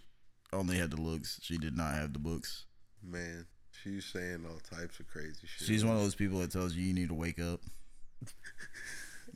[0.53, 1.41] only had the looks.
[1.43, 2.67] She did not have the books.
[3.03, 3.47] Man,
[3.83, 5.67] she's saying all types of crazy shit.
[5.67, 7.61] She's one of those people that tells you you need to wake up.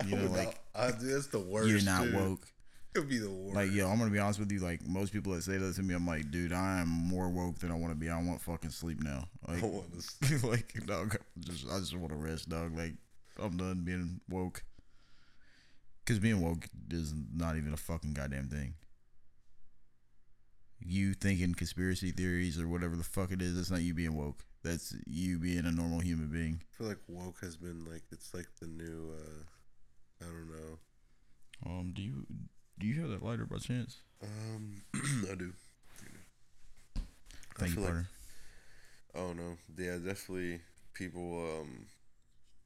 [0.06, 1.68] You know, like I, that's the worst.
[1.68, 2.14] you're not dude.
[2.14, 2.46] woke.
[2.94, 3.54] It'd be the worst.
[3.54, 4.60] Like, yo, I'm gonna be honest with you.
[4.60, 7.58] Like most people that say that to me, I'm like, dude, I am more woke
[7.58, 8.08] than I want to be.
[8.08, 9.24] I want fucking sleep now.
[9.46, 10.42] Like, I want to sleep.
[10.44, 12.76] like, dog, just I just want to rest, dog.
[12.76, 12.94] Like,
[13.38, 14.62] I'm done being woke.
[16.06, 18.74] Cause being woke is not even a fucking goddamn thing.
[20.80, 24.42] You thinking conspiracy theories or whatever the fuck it is, that's not you being woke.
[24.62, 26.62] That's you being a normal human being.
[26.62, 29.12] I feel like woke has been like it's like the new.
[29.14, 29.44] uh
[30.20, 30.78] I don't know.
[31.66, 32.26] Um, do you
[32.78, 33.98] do you have that lighter by chance?
[34.22, 34.82] Um,
[35.30, 35.52] I do.
[37.56, 38.04] Thank you, feel like-
[39.14, 40.60] Oh no, yeah, definitely
[40.94, 41.86] people um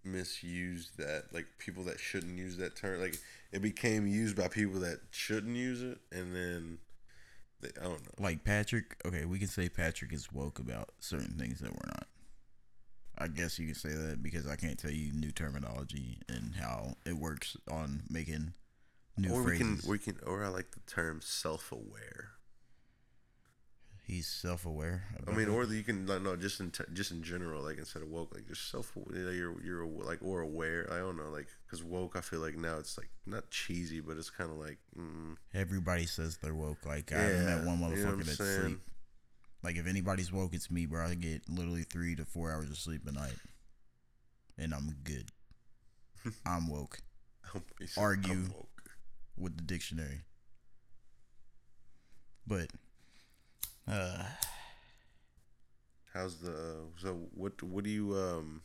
[0.04, 1.26] misused that.
[1.32, 3.00] Like people that shouldn't use that term.
[3.00, 3.16] Like
[3.52, 6.78] it became used by people that shouldn't use it, and then
[7.60, 8.10] they, I don't know.
[8.24, 12.06] like Patrick, okay, we can say Patrick is woke about certain things that we're not.
[13.22, 16.94] I guess you can say that because I can't tell you new terminology and how
[17.06, 18.54] it works on making
[19.16, 19.80] new Or we phrases.
[19.82, 22.30] can we can or I like the term self-aware.
[24.04, 25.04] He's self-aware.
[25.26, 28.08] I mean, or you can no, just in t- just in general, like instead of
[28.08, 30.86] woke, like just self, you're you're like or aware.
[30.92, 34.16] I don't know, like because woke, I feel like now it's like not cheesy, but
[34.16, 36.84] it's kind of like mm, everybody says they're woke.
[36.84, 38.80] Like I haven't met Yeah, one you know motherfucker that's sleep.
[39.62, 41.06] Like if anybody's woke, it's me, bro.
[41.06, 43.36] I get literally three to four hours of sleep a night,
[44.58, 45.30] and I'm good.
[46.46, 46.98] I'm woke
[47.96, 48.32] Argue.
[48.32, 48.90] I'm woke.
[49.36, 50.22] with the dictionary.
[52.46, 52.70] But
[53.88, 54.24] uh
[56.12, 58.62] How's the so what what do you um?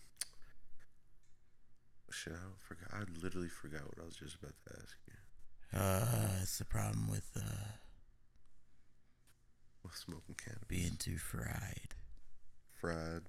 [2.10, 2.90] Shit, I forgot.
[2.94, 5.80] I literally forgot what I was just about to ask you.
[5.80, 7.68] uh it's the problem with uh
[9.94, 11.96] smoking cannabis, being too fried.
[12.80, 13.22] fried.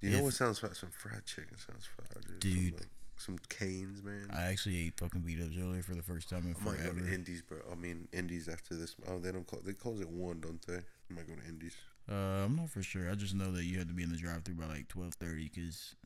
[0.00, 0.74] You know what sounds fire?
[0.74, 2.40] Some fried chicken sounds fried, dude.
[2.40, 2.54] Dude.
[2.54, 4.28] Some, like, some canes, man.
[4.32, 6.82] I actually ate fucking beat ups earlier for the first time in I might go
[6.84, 7.00] forever.
[7.00, 7.58] to Indi's, bro.
[7.70, 8.94] I mean, Indi's after this.
[9.08, 9.62] Oh, they don't close.
[9.64, 10.76] They close at one, don't they?
[10.76, 11.74] I might go to Indi's.
[12.10, 13.10] Uh, I'm not for sure.
[13.10, 15.50] I just know that you had to be in the drive-through by like twelve thirty
[15.52, 15.96] because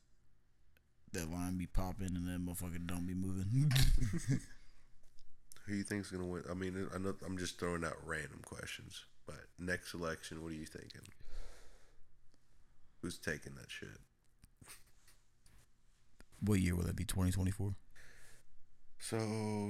[1.13, 3.71] that line be popping and that motherfucker don't be moving.
[5.67, 6.43] Who you think's gonna win?
[6.51, 10.57] I mean, I know, I'm just throwing out random questions, but next election, what are
[10.57, 11.01] you thinking?
[13.01, 13.89] Who's taking that shit?
[16.45, 17.05] what year will it be?
[17.05, 17.75] Twenty twenty four.
[18.99, 19.17] So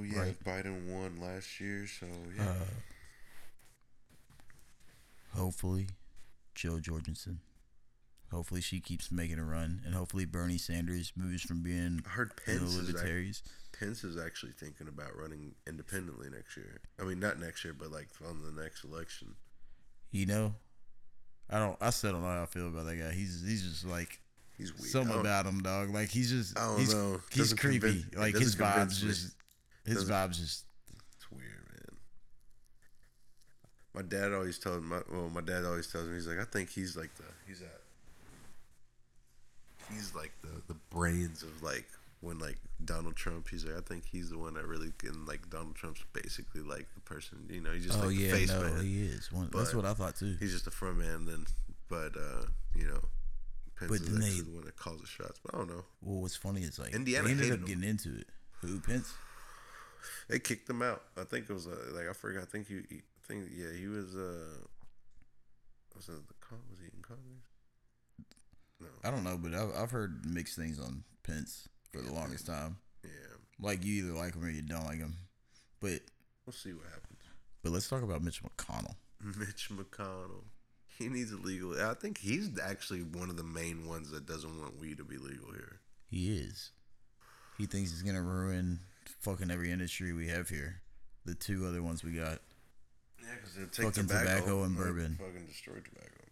[0.05, 0.43] yeah, Right.
[0.43, 1.87] Biden won last year.
[1.87, 2.65] So yeah, Uh,
[5.37, 5.87] hopefully,
[6.55, 7.39] Jo Jorgensen.
[8.31, 12.31] Hopefully, she keeps making a run, and hopefully, Bernie Sanders moves from being I heard
[12.43, 13.41] Pence is ac-
[13.77, 16.81] Pence is actually thinking about running independently next year.
[16.99, 19.35] I mean, not next year, but like on the next election.
[20.13, 20.53] You know,
[21.49, 21.75] I don't.
[21.81, 23.11] I still don't know how I feel about that guy.
[23.11, 24.19] He's he's just like
[24.57, 24.91] He's weird.
[24.91, 25.89] Something about him, dog.
[25.89, 27.19] Like he's just I don't he's, know.
[27.31, 27.79] he's Doesn't creepy.
[28.03, 29.33] convince- like his vibes just
[29.83, 30.65] his Doesn't- vibes just
[31.17, 31.97] It's weird, man.
[33.95, 36.69] My dad always tells my well, my dad always tells me he's like I think
[36.69, 37.81] he's like the he's at
[39.91, 41.87] he's like the the brains of like
[42.23, 45.49] when like Donald Trump he's like I think he's the one that really can like
[45.49, 48.49] Donald Trump's basically like the person you know he's just oh like yeah, the face
[48.49, 49.29] no, man he is.
[49.31, 50.35] One, that's what I thought too.
[50.39, 51.45] he's just the front man then
[51.89, 52.45] but uh
[52.75, 53.01] you know
[53.77, 55.67] Pence But is then actually they- the one that calls the shots but I don't
[55.69, 57.65] know Well, what's funny is like Indiana they ended up him.
[57.65, 58.27] getting into it.
[58.61, 59.13] Who Pence?
[60.29, 62.75] they kicked him out I think it was uh, like I forgot I think he,
[62.89, 64.63] he I think yeah he was uh
[65.95, 67.43] was it the con was he in Congress
[68.79, 72.45] no I don't know, but I've I've heard mixed things on Pence for the longest
[72.47, 72.77] time.
[73.03, 73.09] yeah
[73.61, 75.15] Like you either like him or you don't like him.
[75.79, 76.01] But
[76.45, 77.19] we'll see what happens.
[77.61, 78.95] but let's talk about Mitch McConnell.
[79.37, 80.43] Mitch McConnell.
[80.99, 81.79] He needs a legal.
[81.81, 85.17] I think he's actually one of the main ones that doesn't want weed to be
[85.17, 85.79] legal here.
[86.09, 86.71] He is.
[87.57, 88.79] He thinks he's gonna ruin
[89.21, 90.81] fucking every industry we have here.
[91.25, 92.39] The two other ones we got,
[93.21, 95.15] Yeah, because they take Fucking tobacco, tobacco and bourbon.
[95.19, 96.25] Fucking destroy tobacco.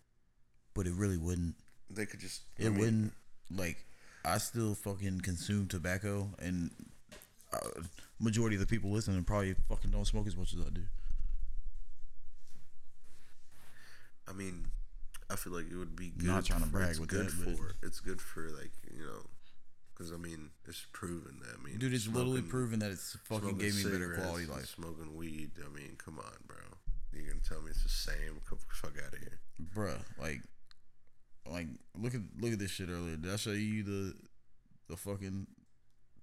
[0.74, 1.56] but it really wouldn't.
[1.90, 2.42] They could just.
[2.60, 3.14] I It mean, wouldn't.
[3.56, 3.78] Like
[4.24, 6.72] I still fucking consume tobacco, and
[7.54, 7.82] uh,
[8.20, 10.84] majority of the people listening probably fucking don't smoke as much as I do.
[14.28, 14.68] I mean,
[15.30, 16.28] I feel like it would be good.
[16.28, 17.76] Not trying to brag it's with good that, for.
[17.84, 19.26] It's good for like you know,
[19.94, 21.58] because I mean, it's proven that.
[21.60, 24.68] I mean, Dude, it's literally proven that it's fucking smoking gave me better quality life,
[24.68, 25.52] Smoking weed.
[25.66, 26.58] I mean, come on, bro.
[27.14, 28.40] You're gonna tell me it's the same?
[28.48, 29.40] Come fuck out of here.
[29.74, 29.96] bro.
[30.20, 30.42] Like,
[31.50, 31.68] like
[31.98, 33.16] look at look at this shit earlier.
[33.18, 34.14] Did I show you the
[34.90, 35.48] the fucking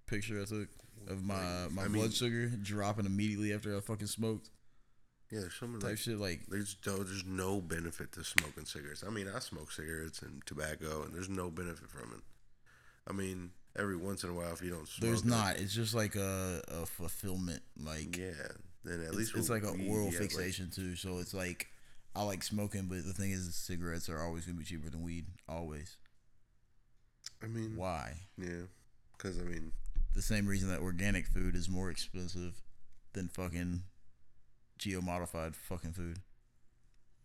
[0.07, 0.69] picture I took
[1.09, 4.51] of my my I blood mean- sugar dropping immediately after I fucking smoked?
[5.31, 9.05] Yeah, there's some Type like shit like There's no, there's no benefit to smoking cigarettes.
[9.07, 12.23] I mean, I smoke cigarettes and tobacco, and there's no benefit from it.
[13.07, 14.89] I mean, every once in a while if you don't.
[14.89, 15.57] Smoke There's it, not.
[15.59, 17.61] It's just like a, a fulfillment.
[17.79, 18.31] Like Yeah,
[18.85, 20.97] then at it's, least it's like a oral have, like- fixation too.
[20.97, 21.67] So it's like
[22.19, 25.27] I like smoking, but the thing is, cigarettes are always gonna be cheaper than weed.
[25.49, 25.97] Always.
[27.41, 28.15] I mean, Why?
[28.37, 28.63] yeah,
[29.17, 29.71] because I mean,
[30.17, 32.61] The same reason that organic food is more expensive
[33.13, 33.85] than fucking
[34.79, 36.19] geo modified fucking food.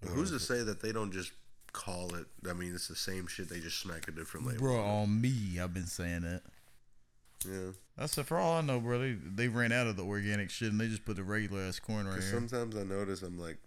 [0.01, 1.31] who's to say that they don't just
[1.71, 2.27] call it?
[2.47, 3.49] I mean, it's the same shit.
[3.49, 4.59] They just smack a different label.
[4.59, 6.43] Bro, on me, I've been saying that.
[7.49, 7.71] Yeah.
[7.97, 8.99] That's for all I know, bro.
[8.99, 11.79] They, they ran out of the organic shit and they just put the regular ass
[11.79, 12.29] corn right here.
[12.29, 13.57] sometimes I notice I'm like,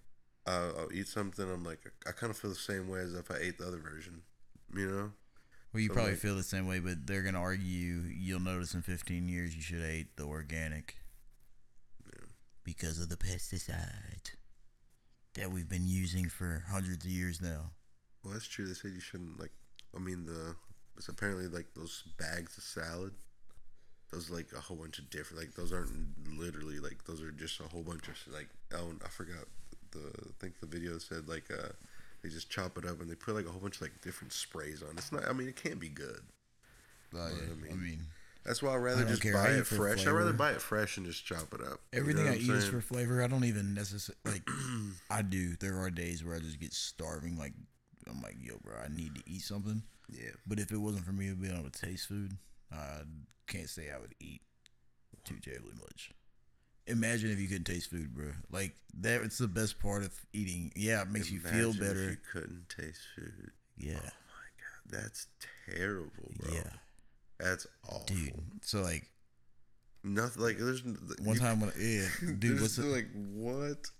[0.46, 1.50] I'll, I'll eat something.
[1.50, 3.78] I'm like, I kind of feel the same way as if I ate the other
[3.78, 4.22] version.
[4.74, 5.12] You know?
[5.72, 8.02] Well, you so, probably like- feel the same way, but they're gonna argue.
[8.08, 10.96] You'll notice in 15 years you should have ate the organic
[12.04, 12.26] yeah.
[12.64, 14.34] because of the pesticide
[15.34, 17.72] that we've been using for hundreds of years now.
[18.24, 18.66] Well, that's true.
[18.66, 19.52] They said you shouldn't like.
[19.94, 20.56] I mean, the
[20.96, 23.12] it's apparently like those bags of salad.
[24.12, 25.42] Those like a whole bunch of different.
[25.42, 25.90] Like those aren't
[26.38, 28.48] literally like those are just a whole bunch of like.
[28.72, 29.44] Oh, I forgot
[29.96, 30.08] the.
[30.28, 31.68] I think the video said like uh
[32.22, 34.32] they just chop it up and they put like a whole bunch of like different
[34.32, 34.90] sprays on.
[34.96, 35.28] It's not.
[35.28, 36.20] I mean, it can't be good.
[37.14, 37.30] Uh, I I
[37.74, 38.00] mean, mean,
[38.44, 39.32] That's why I'd rather just care.
[39.32, 40.06] buy I it fresh.
[40.06, 41.80] I'd rather buy it fresh and just chop it up.
[41.92, 43.22] You know everything I eat is for flavor.
[43.22, 44.48] I don't even necessarily like.
[45.10, 45.56] I do.
[45.56, 47.38] There are days where I just get starving.
[47.38, 47.52] Like
[48.10, 49.82] I'm like, yo, bro, I need to eat something.
[50.08, 50.30] Yeah.
[50.46, 52.36] But if it wasn't for me being able to taste food,
[52.72, 53.02] I
[53.46, 54.42] can't say I would eat
[55.24, 56.10] too terribly much.
[56.88, 58.26] Imagine if you couldn't taste food, bro.
[58.50, 59.22] Like that.
[59.22, 60.72] It's the best part of eating.
[60.76, 62.10] Yeah, it makes you feel Imagine if better.
[62.10, 63.50] you couldn't taste food.
[63.76, 65.26] Yeah, Oh my god, that's
[65.68, 66.54] terrible, bro.
[66.54, 66.70] yeah,
[67.38, 68.04] That's awful.
[68.06, 68.32] dude.
[68.62, 69.04] So like
[70.04, 72.06] Nothing like there's one you- time when yeah,
[72.38, 72.84] dude, what's it?
[72.84, 73.90] like what?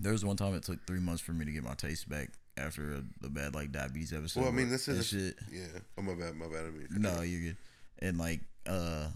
[0.00, 2.30] There was one time it took three months for me to get my taste back
[2.56, 4.42] after a, a bad like diabetes episode.
[4.42, 5.34] Well, I mean, this is shit.
[5.52, 5.66] yeah.
[5.98, 6.66] Oh my bad, my bad.
[6.66, 7.56] I mean, No, you're good.
[8.00, 9.08] And like, uh,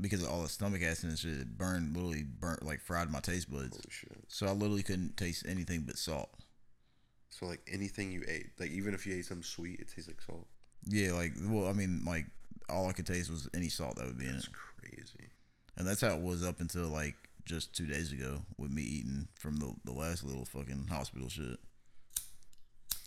[0.00, 3.20] because of all the stomach acid and shit, it burned literally burnt like fried my
[3.20, 3.70] taste buds.
[3.76, 4.12] holy shit.
[4.28, 6.30] So I literally couldn't taste anything but salt.
[7.30, 10.20] So like anything you ate, like even if you ate something sweet, it tastes like
[10.22, 10.46] salt.
[10.86, 12.26] Yeah, like well, I mean, like
[12.68, 15.30] all I could taste was any salt that would be in it, That's crazy.
[15.76, 19.28] and that's how it was up until like just two days ago with me eating
[19.38, 21.58] from the the last little fucking hospital shit.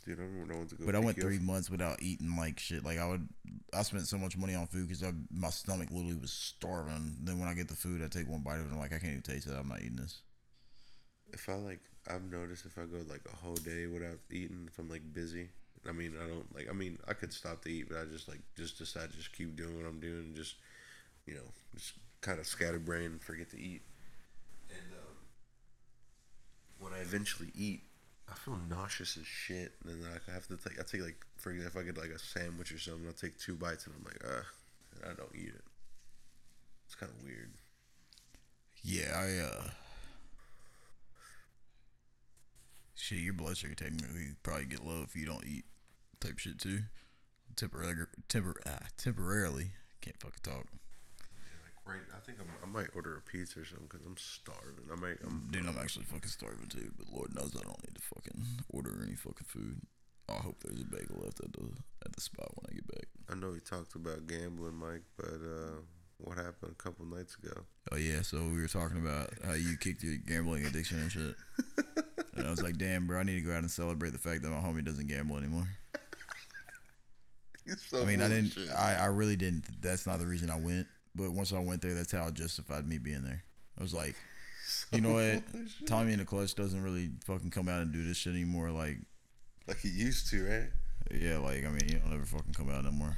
[0.10, 0.86] Dude, I what to go.
[0.88, 2.84] But I went three months without eating like shit.
[2.84, 3.30] Like I would,
[3.72, 7.18] I spent so much money on food because my stomach literally was starving.
[7.22, 8.64] Then when I get the food, I take one bite of it.
[8.66, 9.54] and I'm like, I can't even taste it.
[9.56, 10.22] I'm not eating this.
[11.32, 14.80] If I like, I've noticed if I go like a whole day without eating, if
[14.80, 15.50] I'm like busy.
[15.88, 16.68] I mean, I don't like.
[16.68, 19.32] I mean, I could stop to eat, but I just like just decide to just
[19.32, 20.56] keep doing what I'm doing and just,
[21.28, 23.84] you know, just kind of scatterbrain and forget to eat.
[24.72, 25.16] And um,
[26.80, 27.84] when I eventually eat,
[28.32, 29.74] I feel nauseous as shit.
[29.84, 30.80] And then I have to take.
[30.80, 33.38] I take like, for example, if I get like a sandwich or something, I'll take
[33.38, 35.64] two bites and I'm like, uh, I don't eat it.
[36.86, 37.52] It's kind of weird.
[38.84, 39.70] Yeah, I uh
[42.96, 45.66] shit, your blood sugar technically probably get low if you don't eat
[46.20, 46.82] type shit too.
[47.56, 49.72] Temporarily, tempor- ah, temporarily,
[50.02, 50.66] can't fucking talk.
[51.90, 54.86] Right, I think I'm, I might order a pizza or something because I'm starving.
[54.92, 55.18] I might.
[55.26, 58.42] I'm, Dude, I'm actually fucking starving too, but Lord knows I don't need to fucking
[58.70, 59.82] order any fucking food.
[60.30, 61.66] I hope there's a bagel left at the
[62.06, 63.08] at the spot when I get back.
[63.32, 65.82] I know we talked about gambling, Mike, but uh,
[66.20, 67.64] what happened a couple nights ago?
[67.92, 71.36] Oh yeah, so we were talking about how you kicked your gambling addiction and shit.
[72.36, 74.44] and I was like, damn, bro, I need to go out and celebrate the fact
[74.44, 75.68] that my homie doesn't gamble anymore.
[77.88, 78.58] So I mean, I didn't.
[78.76, 79.66] I, I really didn't.
[79.80, 80.88] That's not the reason I went.
[81.16, 83.44] But once I went there, that's how I justified me being there.
[83.78, 84.16] I was like,
[84.92, 85.44] you know what?
[85.86, 88.72] Tommy in the clutch doesn't really fucking come out and do this shit anymore.
[88.72, 88.98] Like,
[89.68, 90.70] like he used to, right?
[91.12, 93.18] yeah, like I mean, he don't ever fucking come out no more.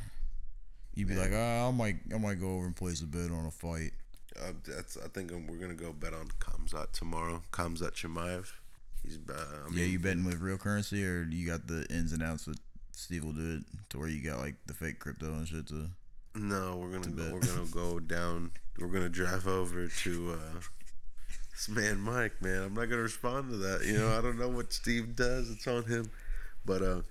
[0.94, 3.46] You'd be like, ah, I might, I might go over and place a bet on
[3.46, 3.92] a fight.
[4.40, 4.98] Uh, that's.
[4.98, 7.42] I think we're gonna go bet on Khamzat tomorrow.
[7.52, 8.52] Khamzat Chimaev.
[9.04, 9.18] He's.
[9.30, 9.34] Uh,
[9.66, 12.48] I mean, yeah, you betting with real currency, or you got the ins and outs
[12.48, 12.60] with
[12.94, 15.90] Steve will do it to where you got like the fake crypto and shit to.
[16.34, 18.52] No, we're gonna go, we're gonna go down.
[18.80, 20.60] We're gonna drive over to uh,
[21.52, 22.42] this man Mike.
[22.42, 23.86] Man, I'm not gonna respond to that.
[23.86, 25.50] You know, I don't know what Steve does.
[25.52, 26.10] It's on him.
[26.66, 27.02] But uh,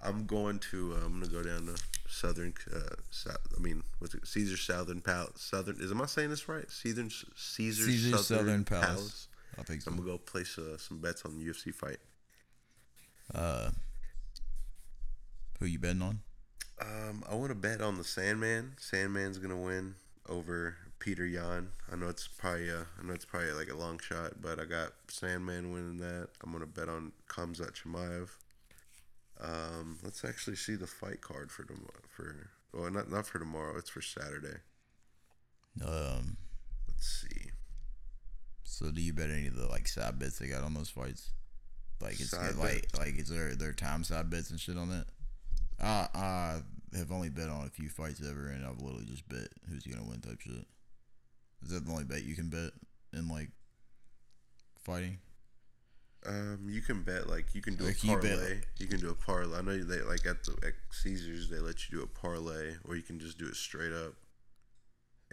[0.00, 0.94] I'm going to.
[0.94, 1.76] Uh, I'm gonna go down to
[2.08, 2.54] Southern.
[2.74, 4.26] Uh, South, I mean, what's it?
[4.26, 5.40] Caesar Southern Palace.
[5.40, 5.76] Southern.
[5.80, 6.70] Is am I saying this right?
[6.70, 8.86] Southern Caesar, Caesar Southern, Southern Palace.
[8.86, 9.28] Palace.
[9.58, 9.90] I think so.
[9.90, 11.98] I'm gonna go place uh, some bets on the UFC fight.
[13.34, 13.70] Uh,
[15.58, 16.20] who you betting on?
[16.82, 18.72] Um, I want to bet on the Sandman.
[18.78, 19.94] Sandman's gonna win
[20.28, 21.68] over Petr Yan.
[21.90, 24.64] I know it's probably uh, I know it's probably like a long shot, but I
[24.64, 26.28] got Sandman winning that.
[26.42, 28.28] I'm gonna bet on Khamzat Chimaev.
[29.40, 33.76] Um, let's actually see the fight card for them for Well, not not for tomorrow.
[33.78, 34.58] It's for Saturday.
[35.84, 36.36] Um,
[36.86, 37.50] Let's see.
[38.62, 41.30] so do you bet any of the like side bets they got on those fights?
[42.00, 45.06] Like it's Side like like is there their time side bets and shit on that?
[45.80, 46.60] Uh, I
[46.94, 50.04] have only bet on a few fights ever, and I've literally just bet who's gonna
[50.08, 50.66] win type shit.
[51.62, 52.70] Is that the only bet you can bet
[53.12, 53.50] in like
[54.84, 55.18] fighting?
[56.24, 58.60] Um, you can bet like you can do Like, a you bet- parlay.
[58.78, 59.58] You can do a parlay.
[59.58, 62.94] I know they like at the at Caesars they let you do a parlay, or
[62.96, 64.14] you can just do it straight up,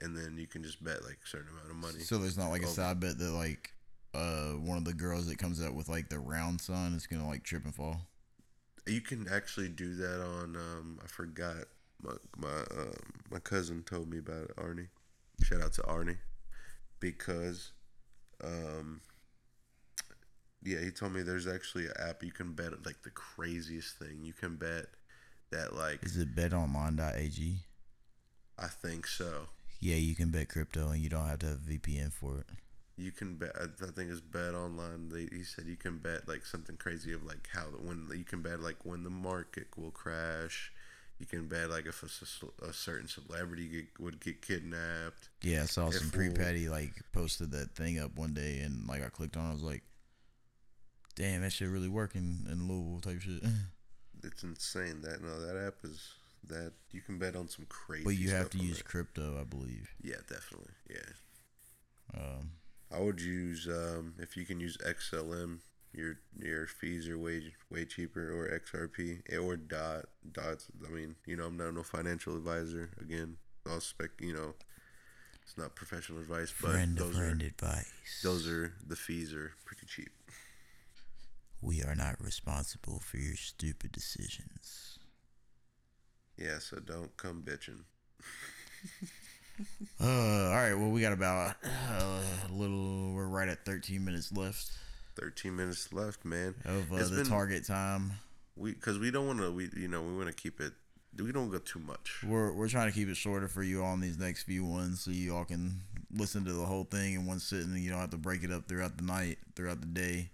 [0.01, 1.99] and then you can just bet like a certain amount of money.
[1.99, 3.71] So there's not like a side bet that like
[4.15, 7.27] uh one of the girls that comes out with like the round sun is gonna
[7.27, 8.01] like trip and fall.
[8.89, 10.55] You can actually do that on.
[10.55, 11.55] Um, I forgot.
[12.01, 12.93] My my um,
[13.29, 14.55] my cousin told me about it.
[14.55, 14.87] Arnie,
[15.43, 16.17] shout out to Arnie,
[16.99, 17.71] because,
[18.43, 19.01] um,
[20.63, 24.19] yeah, he told me there's actually an app you can bet like the craziest thing.
[24.23, 24.85] You can bet
[25.51, 27.57] that like Is it betonline.ag?
[28.57, 29.47] I think so.
[29.79, 32.47] Yeah, you can bet crypto and you don't have to have a VPN for it.
[32.99, 33.55] You can bet.
[33.55, 35.09] I think it's bet online.
[35.09, 38.41] They, he said you can bet like something crazy of like how when you can
[38.41, 40.71] bet like when the market will crash.
[41.17, 45.27] You can bet like if a certain celebrity get, would get kidnapped.
[45.43, 48.87] Yeah, I saw some pre we'll- patty like posted that thing up one day and
[48.87, 49.83] like I clicked on it, I was like,
[51.15, 53.43] Damn, that shit really working in Louisville type shit.
[54.21, 55.01] It's insane.
[55.01, 56.13] That no, that app is
[56.49, 58.03] that you can bet on some crazy.
[58.03, 58.83] but you have to use there.
[58.83, 59.89] crypto, I believe.
[60.01, 60.73] Yeah, definitely.
[60.89, 62.51] Yeah, Um
[62.91, 65.59] I would use um if you can use XLM.
[65.93, 70.05] Your your fees are way way cheaper, or XRP or Dot.
[70.31, 70.67] Dots.
[70.85, 72.91] I mean, you know, I'm not no financial advisor.
[73.01, 73.37] Again,
[73.67, 74.11] I'll spec.
[74.19, 74.53] You know,
[75.43, 78.19] it's not professional advice, but friend those friend are advice.
[78.23, 80.11] those are the fees are pretty cheap.
[81.61, 84.99] we are not responsible for your stupid decisions.
[86.37, 87.81] Yeah, so don't come bitching.
[90.01, 90.73] Uh, all right.
[90.73, 93.11] Well, we got about uh, a little.
[93.13, 94.71] We're right at 13 minutes left
[95.19, 96.55] Thirteen minutes left, man.
[96.63, 98.13] of uh, It's the been- target time.
[98.55, 99.51] We because we don't want to.
[99.51, 100.71] We you know we want to keep it.
[101.21, 102.23] We don't go too much.
[102.25, 105.01] We're we're trying to keep it shorter for you all on these next few ones,
[105.01, 105.81] so you all can
[106.13, 108.51] listen to the whole thing in one sitting, and you don't have to break it
[108.51, 110.29] up throughout the night, throughout the day.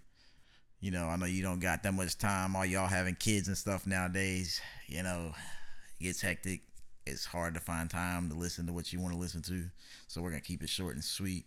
[0.80, 2.54] You know, I know you don't got that much time.
[2.54, 4.60] All y'all having kids and stuff nowadays.
[4.86, 5.32] You know,
[5.98, 6.60] it gets hectic.
[7.06, 9.64] It's hard to find time to listen to what you want to listen to.
[10.08, 11.46] So we're gonna keep it short and sweet.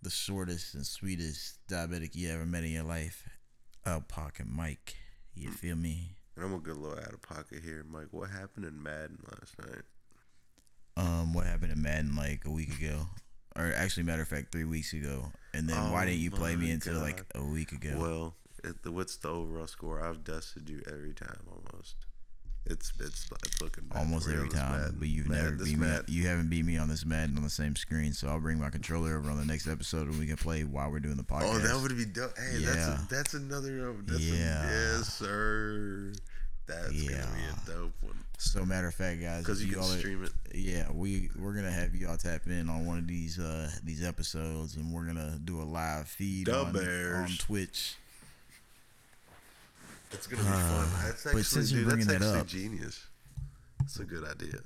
[0.00, 3.28] The shortest and sweetest diabetic you ever met in your life,
[3.84, 4.96] out pocket Mike.
[5.34, 6.16] You feel me?
[6.36, 8.08] And I'm gonna get a little out of pocket here, Mike.
[8.12, 9.84] What happened in Madden last night?
[10.96, 13.08] Um, what happened in Madden like a week ago,
[13.56, 15.32] or actually, matter of fact, three weeks ago.
[15.52, 17.96] And then why Oh didn't you play me my until like a week ago?
[17.98, 18.34] Well,
[18.64, 20.02] it, the, what's the overall score?
[20.02, 21.96] I've dusted you every time almost.
[22.70, 24.96] It's it's, it's looking bad Almost every time, Madden.
[24.98, 25.88] but you've Mad- never beat me.
[26.08, 28.70] You haven't beat me on this Madden on the same screen, so I'll bring my
[28.70, 31.54] controller over on the next episode and we can play while we're doing the podcast.
[31.54, 32.36] Oh, that would be dope.
[32.38, 33.90] Hey, that's a, that's another.
[33.90, 34.62] uh, That's Yeah.
[34.62, 36.12] A, yes, sir.
[36.66, 39.82] That's gonna be a dope one so matter of fact, guys, because if you can
[39.82, 40.30] all are- stream it.
[40.54, 44.04] yeah, we we're gonna have you all tap in on one of these uh these
[44.04, 47.96] episodes, and we're gonna do a live feed on, on Twitch.
[50.12, 50.60] It's gonna be fun.
[50.60, 53.06] Uh, that's but actually, since you're dude, that's bringing that up- genius.
[53.82, 54.60] It's a good idea.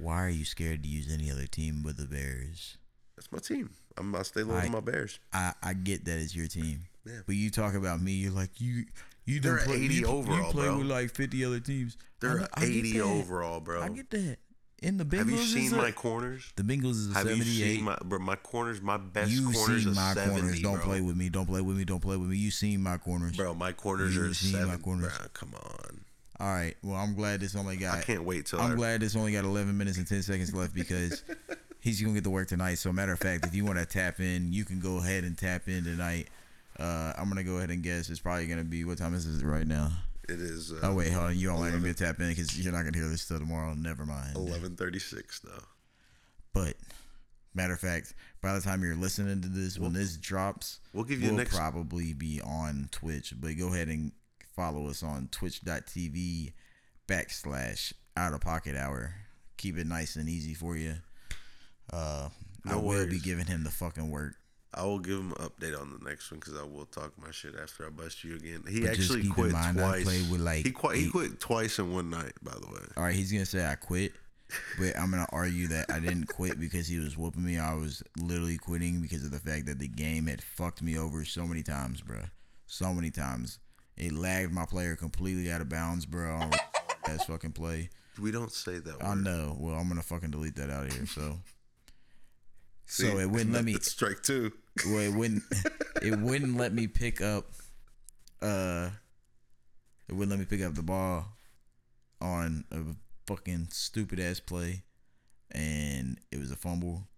[0.00, 2.76] Why are you scared to use any other team but the Bears?
[3.16, 3.70] That's my team.
[3.96, 4.14] I'm.
[4.14, 5.18] I stay loyal I- to my Bears.
[5.32, 6.80] I, I get that it's your team.
[7.04, 7.20] Yeah.
[7.26, 8.84] But you talk about me, you're like you
[9.26, 10.78] you They're play, 80 you, you play bro.
[10.78, 11.96] with like fifty other teams.
[12.00, 13.82] I They're know- I 80 overall, bro.
[13.82, 14.38] I get that.
[14.86, 16.52] In the Bengals, Have you seen a- my corners?
[16.54, 18.18] the Bengals is a Have you seen my bro?
[18.20, 20.60] My corners, my best you corners seen my 70, corners.
[20.62, 20.84] Don't bro.
[20.84, 21.28] play with me.
[21.28, 21.84] Don't play with me.
[21.84, 22.36] Don't play with me.
[22.36, 23.36] You seen my corners.
[23.36, 24.78] Bro, my corners You are seen my seven.
[24.80, 25.12] corners.
[25.18, 26.00] Bro, come on.
[26.38, 26.76] All right.
[26.84, 27.98] Well, I'm glad this only got.
[27.98, 30.54] I can't wait till I'm I- glad this only got 11 minutes and 10 seconds
[30.54, 31.24] left because
[31.80, 32.74] he's gonna get to work tonight.
[32.76, 35.36] So, matter of fact, if you want to tap in, you can go ahead and
[35.36, 36.28] tap in tonight.
[36.78, 39.44] Uh, I'm gonna go ahead and guess it's probably gonna be what time is it
[39.44, 39.90] right now?
[40.28, 40.72] It is.
[40.72, 41.38] Uh, Oh wait, hold on.
[41.38, 43.38] You don't gonna be able to tap in because you're not gonna hear this till
[43.38, 43.74] tomorrow.
[43.74, 44.36] Never mind.
[44.36, 45.62] Eleven thirty six though.
[46.52, 46.74] But
[47.54, 51.20] matter of fact, by the time you're listening to this, when this drops, we'll give
[51.20, 53.34] you we'll next- probably be on Twitch.
[53.38, 54.12] But go ahead and
[54.54, 56.52] follow us on twitch.tv
[57.08, 59.14] backslash out of pocket hour.
[59.58, 60.94] Keep it nice and easy for you.
[61.92, 62.28] Uh,
[62.64, 64.34] I No will be giving him the fucking work.
[64.76, 67.30] I will give him an update on the next one because I will talk my
[67.30, 68.62] shit after I bust you again.
[68.68, 70.04] He But actually quit mind, twice.
[70.30, 70.96] with, like, he quit.
[70.96, 72.32] He quit twice in one night.
[72.42, 72.80] By the way.
[72.96, 74.12] All right, he's gonna say I quit,
[74.78, 77.58] but I'm gonna argue that I didn't quit because he was whooping me.
[77.58, 81.24] I was literally quitting because of the fact that the game had fucked me over
[81.24, 82.20] so many times, bro.
[82.66, 83.58] So many times.
[83.96, 86.30] It lagged my player completely out of bounds, bro.
[86.34, 86.50] On
[87.08, 87.88] ass fucking play.
[88.20, 89.02] We don't say that.
[89.02, 89.24] I word.
[89.24, 89.56] know.
[89.58, 91.06] Well, I'm gonna fucking delete that out of here.
[91.06, 91.38] So,
[92.86, 93.10] See?
[93.10, 93.74] so it wouldn't let me.
[93.80, 94.52] Strike two.
[94.84, 95.42] Well, it wouldn't.
[96.02, 97.46] it wouldn't let me pick up.
[98.42, 98.90] Uh,
[100.08, 101.26] it wouldn't let me pick up the ball
[102.20, 102.80] on a
[103.26, 104.82] fucking stupid ass play,
[105.50, 107.08] and it was a fumble.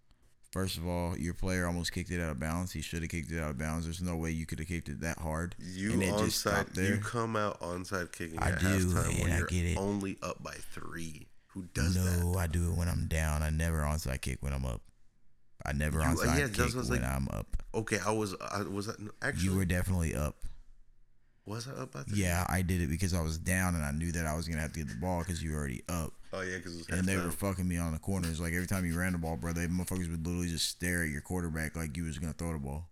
[0.50, 2.72] First of all, your player almost kicked it out of bounds.
[2.72, 3.84] He should have kicked it out of bounds.
[3.84, 5.54] There's no way you could have kicked it that hard.
[5.58, 6.74] You and it just stopped onside.
[6.74, 6.94] there.
[6.94, 9.76] You come out onside kicking I at do, halftime when and I you're get it.
[9.76, 11.28] only up by three.
[11.48, 12.38] Who does no, that?
[12.38, 13.42] I do it when I'm down.
[13.42, 14.80] I never onside kick when I'm up.
[15.68, 17.46] I never You- uh, onside yeah, kick was when like- I'm up.
[17.74, 18.34] Okay, I was.
[18.40, 19.44] I was that actually.
[19.44, 20.36] You were definitely up.
[21.44, 22.22] was I up three?
[22.22, 24.62] Yeah, I did it because I was down and I knew that I was gonna
[24.62, 26.12] have to get the ball because you were already up.
[26.32, 28.40] Oh yeah, because And they were fucking me on the corners.
[28.40, 31.10] Like every time you ran the ball, bro, they motherfuckers would literally just stare at
[31.10, 32.88] your quarterback like you was gonna throw the ball.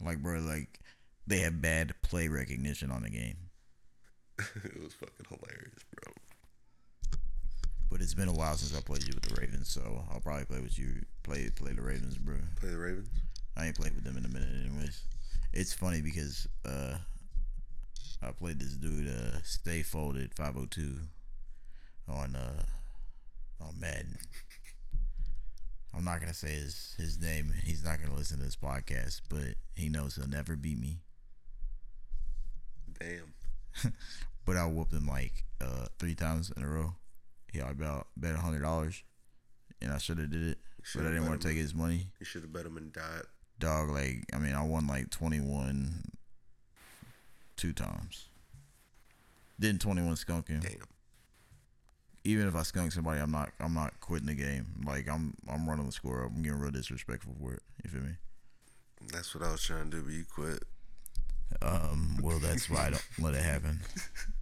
[0.00, 0.80] Like, bro, like
[1.26, 3.36] they have bad play recognition on the game.
[4.38, 6.12] it was fucking hilarious, bro.
[7.90, 10.44] But it's been a while since I played you with the Ravens, so I'll probably
[10.44, 11.04] play with you.
[11.28, 12.36] Play play the Ravens, bro.
[12.58, 13.10] Play the Ravens.
[13.54, 15.02] I ain't played with them in a minute, anyways.
[15.52, 16.96] It's funny because uh,
[18.22, 21.00] I played this dude, uh, Stay Folded 502
[22.08, 22.62] on uh
[23.60, 24.16] on Madden.
[25.94, 27.52] I'm not gonna say his his name.
[27.62, 31.00] He's not gonna listen to this podcast, but he knows he'll never beat me.
[32.98, 33.34] Damn.
[34.46, 36.94] But I whooped him like uh three times in a row.
[37.52, 39.02] He I about bet a hundred dollars,
[39.82, 40.58] and I should have did it,
[40.94, 42.06] but I didn't want to take his money.
[42.20, 43.22] You should have bet him and died.
[43.58, 46.04] dog like i mean i won like 21
[47.56, 48.26] two times
[49.58, 50.74] didn't 21 skunk him Damn.
[52.24, 55.68] even if i skunk somebody i'm not i'm not quitting the game like i'm i'm
[55.68, 58.14] running the score up i'm getting real disrespectful for it you feel me
[59.12, 60.62] That's what I was trying to do, but you quit.
[61.62, 63.80] um well that's why i don't let it happen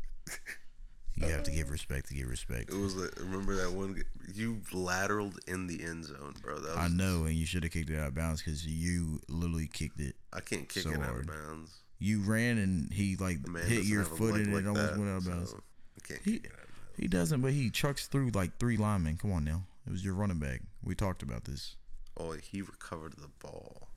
[1.16, 4.02] you have to give respect to give respect It was like remember that one
[4.34, 6.58] you lateraled in the end zone, bro.
[6.58, 9.20] That was, i know and you should have kicked it out of bounds because you
[9.28, 11.20] literally kicked it I can't kick so it out hard.
[11.20, 11.72] of bounds.
[11.98, 15.16] you ran and he like hit your foot and like it almost that, went out
[15.18, 15.60] of bounds so
[16.04, 16.72] I can't He- kick it out of bounds.
[16.98, 19.18] He doesn't, but he chucks through like three linemen.
[19.18, 19.64] Come on now.
[19.86, 20.62] It was your running back.
[20.82, 21.76] We talked about this.
[22.16, 23.88] Oh, he recovered the ball.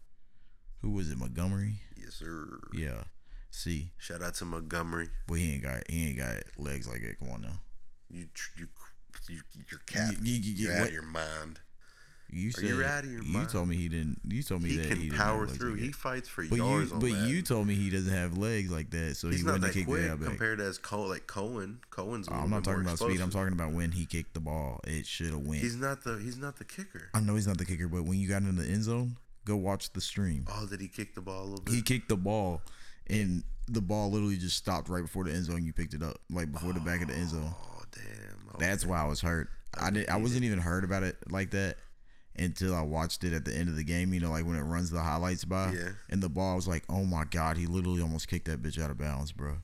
[0.82, 1.18] Who was it?
[1.18, 1.76] Montgomery?
[1.98, 2.60] Yes, sir.
[2.74, 3.04] Yeah.
[3.52, 5.10] See, Shout out to Montgomery.
[5.28, 7.20] but he ain't got he ain't got legs like that.
[7.20, 7.60] Come on now.
[8.12, 8.28] You,
[8.58, 8.68] you,
[9.28, 9.40] you,
[9.70, 9.82] you're.
[10.12, 10.82] You- you- you- You, are what?
[10.82, 11.60] out of your mind.
[12.32, 14.20] You said you out of your you told me he didn't.
[14.28, 15.72] You told me He that can he didn't power through.
[15.72, 17.28] Like he fights for but you, yards on but that.
[17.28, 19.74] you told me he doesn't have legs like that, so He's he not wouldn't have
[19.74, 20.30] that kicked quick out back.
[20.30, 21.80] compared to as Cole, like Cohen.
[21.90, 22.28] Cohen's.
[22.28, 23.20] A I'm not talking about speed.
[23.20, 24.80] I'm talking about when he kicked the ball.
[24.86, 25.62] It should have went.
[25.64, 26.18] He's not the.
[26.20, 27.10] He's not the kicker.
[27.16, 29.56] I know he's not the kicker, but when you got in the end zone, go
[29.56, 30.46] watch the stream.
[30.54, 31.74] Oh, did he kick the ball a little bit?
[31.74, 32.62] he kicked the ball
[33.10, 36.18] and the ball literally just stopped right before the end zone you picked it up
[36.32, 37.54] like before the back of the end zone.
[37.54, 38.50] Oh damn.
[38.54, 39.50] Oh, that's why i was hurt.
[39.80, 41.78] I did i wasn't even heard about it like that
[42.38, 44.62] until i watched it at the end of the game you know like when it
[44.64, 45.74] runs the highlights by.
[45.74, 45.90] Yeah.
[46.10, 48.90] and the ball was like oh my god he literally almost kicked that bitch out
[48.90, 49.58] of bounds bro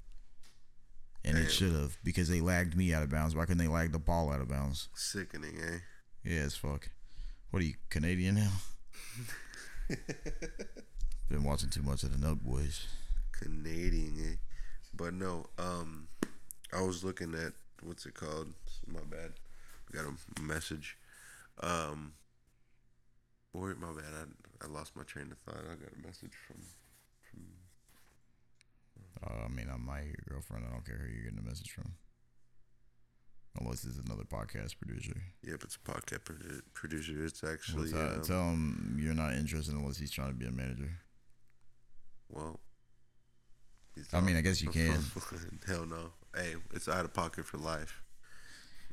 [1.25, 3.35] and it should have because they lagged me out of bounds.
[3.35, 4.89] Why couldn't they lag the ball out of bounds?
[4.93, 5.79] Sickening, eh?
[6.23, 6.89] yeah as fuck.
[7.49, 8.51] What are you canadian now?
[11.29, 12.85] Been watching too much of the Nug boys
[13.39, 14.35] Canadian, eh?
[14.93, 16.07] But no, um,
[16.73, 18.53] I was looking at what's it called?
[18.87, 19.33] My bad.
[19.91, 20.97] Got a message.
[21.61, 22.13] Um,
[23.53, 24.13] or my bad.
[24.61, 25.63] I I lost my train of thought.
[25.65, 26.57] I got a message from
[27.29, 27.41] from.
[29.23, 30.65] Uh, I mean, I'm your girlfriend.
[30.67, 31.93] I don't care who you're getting a message from.
[33.59, 35.15] Unless it's another podcast producer.
[35.43, 37.23] Yep, it's a podcast produ- producer.
[37.23, 40.51] It's actually Well, um, tell him you're not interested unless he's trying to be a
[40.51, 40.91] manager.
[42.29, 42.59] well.
[44.13, 44.97] I mean, I guess you can.
[45.67, 46.11] Hell no.
[46.35, 48.01] Hey, it's out of pocket for life.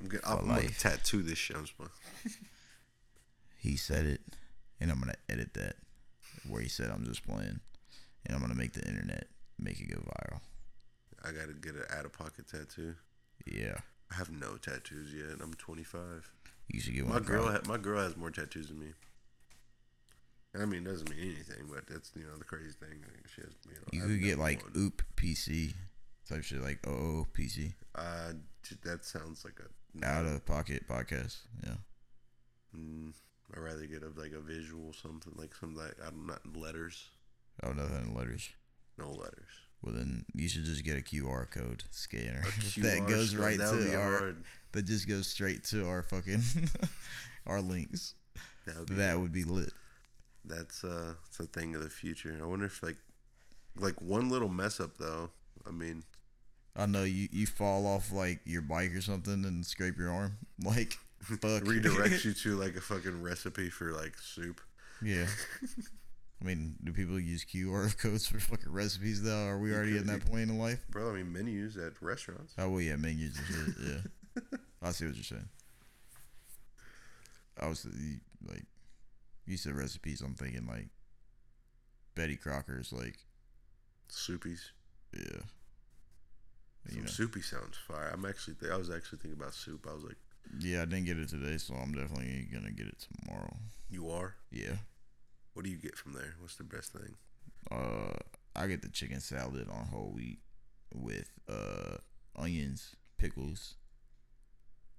[0.00, 0.78] I'm, get, I'm gonna life.
[0.78, 1.57] tattoo this shit.
[1.57, 1.90] Gonna-
[3.59, 4.20] He said it,
[4.80, 5.76] and I'm gonna edit that
[6.48, 7.61] where he said I'm just playing,
[8.26, 9.28] and I'm gonna make the internet
[9.59, 10.40] make it go viral.
[11.24, 12.96] I gotta get an out of pocket tattoo.
[13.46, 13.76] Yeah,
[14.11, 15.40] I have no tattoos yet.
[15.40, 16.30] I'm 25.
[16.72, 17.14] you should get one.
[17.14, 18.86] My girl, ha- my girl has more tattoos than me.
[20.61, 23.00] I mean, it doesn't mean anything, but that's you know the crazy thing.
[23.34, 24.72] She has, you know, You could get like one.
[24.76, 25.72] oop PC
[26.28, 28.32] type shit, like OO PC, Uh,
[28.84, 30.07] that sounds like a.
[30.07, 31.38] out of pocket podcast.
[31.64, 31.74] Yeah.
[32.76, 33.12] Mm,
[33.55, 37.09] I'd rather get a like a visual something like some like I'm not letters,
[37.62, 38.50] Oh, nothing in letters.
[38.98, 39.48] no letters.
[39.82, 43.72] Well, then you should just get a QR code scanner A that goes right that
[43.72, 44.18] to our.
[44.18, 44.44] hard.
[44.72, 46.42] That just goes straight to our fucking
[47.46, 48.14] our links.
[48.66, 49.72] That would be, That would be lit.
[50.45, 52.38] That's uh, it's a thing of the future.
[52.43, 52.97] I wonder if like,
[53.76, 55.30] like one little mess up though.
[55.66, 56.05] I mean,
[56.76, 60.38] I know you you fall off like your bike or something and scrape your arm.
[60.64, 61.64] Like fuck.
[61.64, 64.61] Redirects you to like a fucking recipe for like soup.
[65.03, 65.26] Yeah.
[66.40, 69.47] I mean, do people use QR codes for fucking recipes though?
[69.47, 70.84] Are we already in that point in life?
[70.90, 72.55] Bro, I mean menus at restaurants.
[72.59, 74.03] Oh well, yeah, menus and shit.
[74.43, 75.49] Yeah, I see what you're saying.
[77.61, 77.86] I was
[78.49, 78.64] like,
[79.47, 80.20] you said recipes.
[80.20, 80.88] I'm thinking like
[82.14, 82.93] Betty Crocker's.
[82.93, 83.18] Like,
[84.11, 84.61] Soupies.
[85.14, 85.40] yeah,
[86.90, 88.11] you know, soupy sounds fire.
[88.12, 89.86] I'm actually th- I was actually thinking about soup.
[89.88, 90.16] I was like,
[90.59, 90.82] yeah.
[90.82, 93.57] I didn't get it today, so I'm definitely gonna get it tomorrow.
[93.88, 94.34] you are?
[94.51, 94.76] Yeah.
[95.55, 96.34] What do you get from there?
[96.40, 97.14] What's the best thing?
[97.70, 98.14] Uh,
[98.57, 100.40] I get the chicken salad on whole wheat
[100.95, 101.97] with uh
[102.36, 103.74] onions, pickles,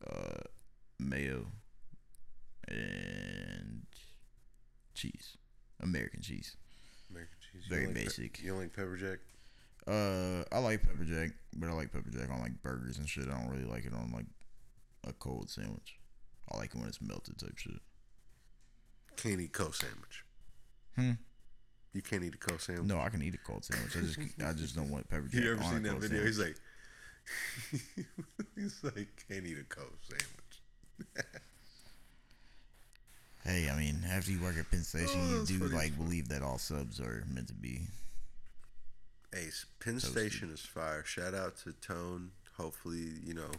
[0.08, 0.42] uh,
[1.00, 1.48] mayo,
[2.68, 3.84] and
[4.94, 5.38] cheese.
[5.82, 6.56] American cheese.
[7.10, 7.64] American cheese.
[7.70, 8.42] Very don't like pe- basic.
[8.42, 9.20] you don't like pepper jack?
[9.86, 13.28] Uh, I like pepper jack, but I like pepper jack on like burgers and shit.
[13.28, 14.26] I don't really like it on like
[15.06, 15.98] a cold sandwich.
[16.52, 17.82] I like it when it's melted type shit.
[19.18, 20.24] Can't eat cold sandwich.
[20.96, 21.12] Hmm.
[21.94, 22.88] You can't eat a cold sandwich.
[22.88, 23.96] No, I can eat a cold sandwich.
[23.96, 25.44] I just I just don't want pepper jack.
[25.44, 26.26] You ever seen that video?
[26.26, 26.26] sandwich.
[26.26, 26.56] He's like,
[28.56, 31.26] he's like, can't eat a cold sandwich.
[33.46, 36.30] Hey, I mean, after you work at Penn Station, Oh, you do funny like believe
[36.30, 37.82] that all subs are meant to be.
[39.34, 40.12] Hey, Penn Toasty.
[40.12, 41.04] Station is fire.
[41.04, 42.32] Shout out to Tone.
[42.58, 43.50] Hopefully, you know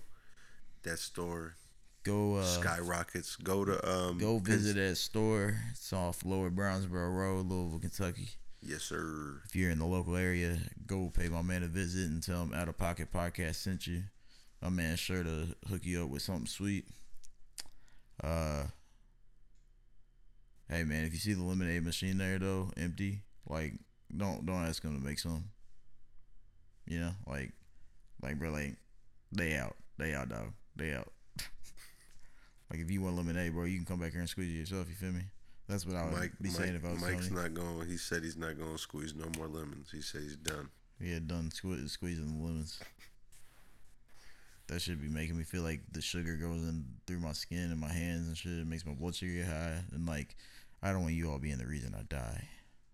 [0.85, 1.57] that store
[2.05, 3.37] Go, uh, skyrockets.
[3.37, 4.19] Go to um.
[4.19, 5.57] go Penn- visit that store.
[5.73, 8.29] It's off Lower Brownsboro Road, Louisville, Kentucky.
[8.63, 9.43] Yes, sir.
[9.45, 10.57] If you're in the local area,
[10.87, 14.05] go pay my man a visit and tell him Out of Pocket Podcast sent you.
[14.63, 16.87] My man sure to hook you up with something sweet.
[18.23, 18.65] Uh,
[20.69, 23.75] hey man, if you see the lemonade machine there though, empty, like
[24.17, 25.45] don't don't ask him to make some.
[26.87, 27.53] You know, like
[28.23, 28.77] like bro, like
[29.33, 31.11] they out, they out, dog, they out.
[32.71, 34.89] like if you want lemonade, bro, you can come back here and squeeze it yourself.
[34.89, 35.23] You feel me?
[35.69, 37.37] That's what I would Mike, be Mike saying if I was Mike's you.
[37.37, 37.89] not going.
[37.89, 39.89] He said he's not going to squeeze no more lemons.
[39.91, 40.69] He said he's done.
[41.01, 42.79] Yeah, done sque- squeezing the lemons.
[44.69, 47.79] That should be making me feel like the sugar goes in through my skin and
[47.79, 48.53] my hands and shit.
[48.53, 49.85] It makes my blood sugar get high.
[49.93, 50.37] And like,
[50.83, 52.49] I don't want you all being the reason I die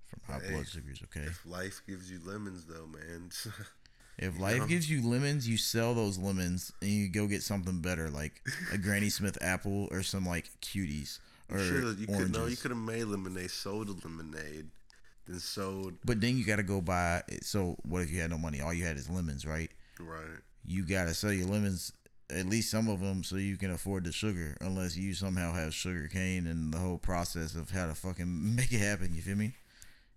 [0.07, 0.53] from high Hey.
[0.53, 1.01] blood sugars.
[1.05, 1.27] Okay.
[1.27, 3.31] If life gives you lemons, though, man,
[4.19, 4.67] If life know?
[4.67, 8.43] gives you lemons, you sell those lemons and you go get something better, like
[8.73, 12.31] a Granny Smith apple or some like cuties or you could oranges.
[12.37, 14.69] no, you could have made lemonade, sold a lemonade,
[15.27, 17.23] then sold but then you got to go buy.
[17.43, 18.61] So what if you had no money?
[18.61, 19.71] All you had is lemons, right?
[20.03, 20.39] Right.
[20.65, 21.93] you gotta sell your lemons
[22.31, 25.75] at least some of them so you can afford the sugar unless you somehow have
[25.75, 29.37] sugar cane and the whole process of how to fucking make it happen you feel
[29.37, 29.53] me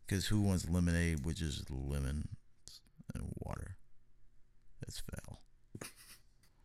[0.05, 2.27] because who wants lemonade with just lemons
[3.15, 3.75] and water
[4.81, 5.39] that's foul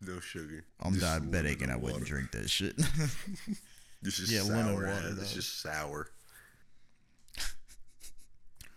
[0.01, 0.63] No sugar.
[0.81, 2.05] i'm Just diabetic and i wouldn't water.
[2.05, 2.75] drink that shit
[4.01, 4.55] It's just Yeah, sour.
[4.55, 5.15] lemon water.
[5.19, 6.07] It's just sour.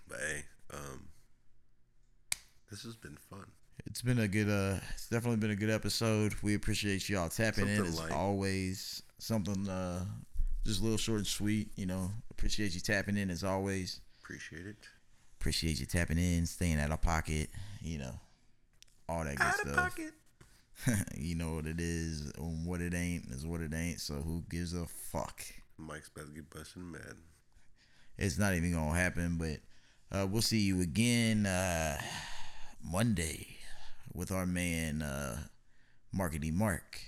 [0.08, 1.08] but hey, um,
[2.70, 3.44] this has been fun.
[3.86, 7.66] It's been a good uh it's definitely been a good episode we appreciate y'all tapping
[7.68, 8.12] in Something as light.
[8.12, 10.04] always something uh
[10.64, 14.66] just a little short and sweet you know appreciate you tapping in as always Appreciate
[14.66, 14.76] it.
[15.40, 17.50] Appreciate you tapping in, staying out of pocket,
[17.82, 18.14] you know,
[19.08, 19.74] all that good Out of stuff.
[19.74, 20.12] pocket.
[21.18, 24.00] you know what it is, and what it ain't is what it ain't.
[24.00, 25.42] So who gives a fuck?
[25.76, 27.16] Mike's about to get busted mad.
[28.16, 29.36] It's not even gonna happen.
[29.36, 29.58] But
[30.16, 32.00] uh, we'll see you again uh,
[32.82, 33.58] Monday
[34.14, 35.38] with our man uh,
[36.14, 37.00] Markety Mark.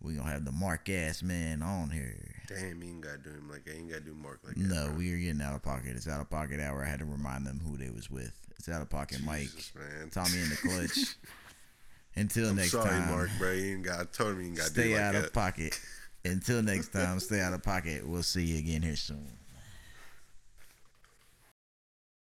[0.00, 2.34] We gonna have the Mark ass man on here.
[2.48, 4.62] Damn, you ain't gotta do him like I ain't gotta do Mark like that.
[4.66, 4.96] No, bro.
[4.96, 5.94] we are getting out of pocket.
[5.94, 6.84] It's out of pocket hour.
[6.84, 8.36] I had to remind them who they was with.
[8.58, 9.48] It's out of pocket, Mike.
[9.76, 10.10] Man.
[10.10, 11.16] Tommy in the clutch.
[12.16, 13.52] Until I'm next sorry, time, Mark, bro.
[13.52, 14.00] You ain't got.
[14.00, 15.24] I told him you ain't got do stay it like out that.
[15.26, 15.80] of pocket.
[16.24, 18.06] Until next time, stay out of pocket.
[18.06, 19.28] We'll see you again here soon.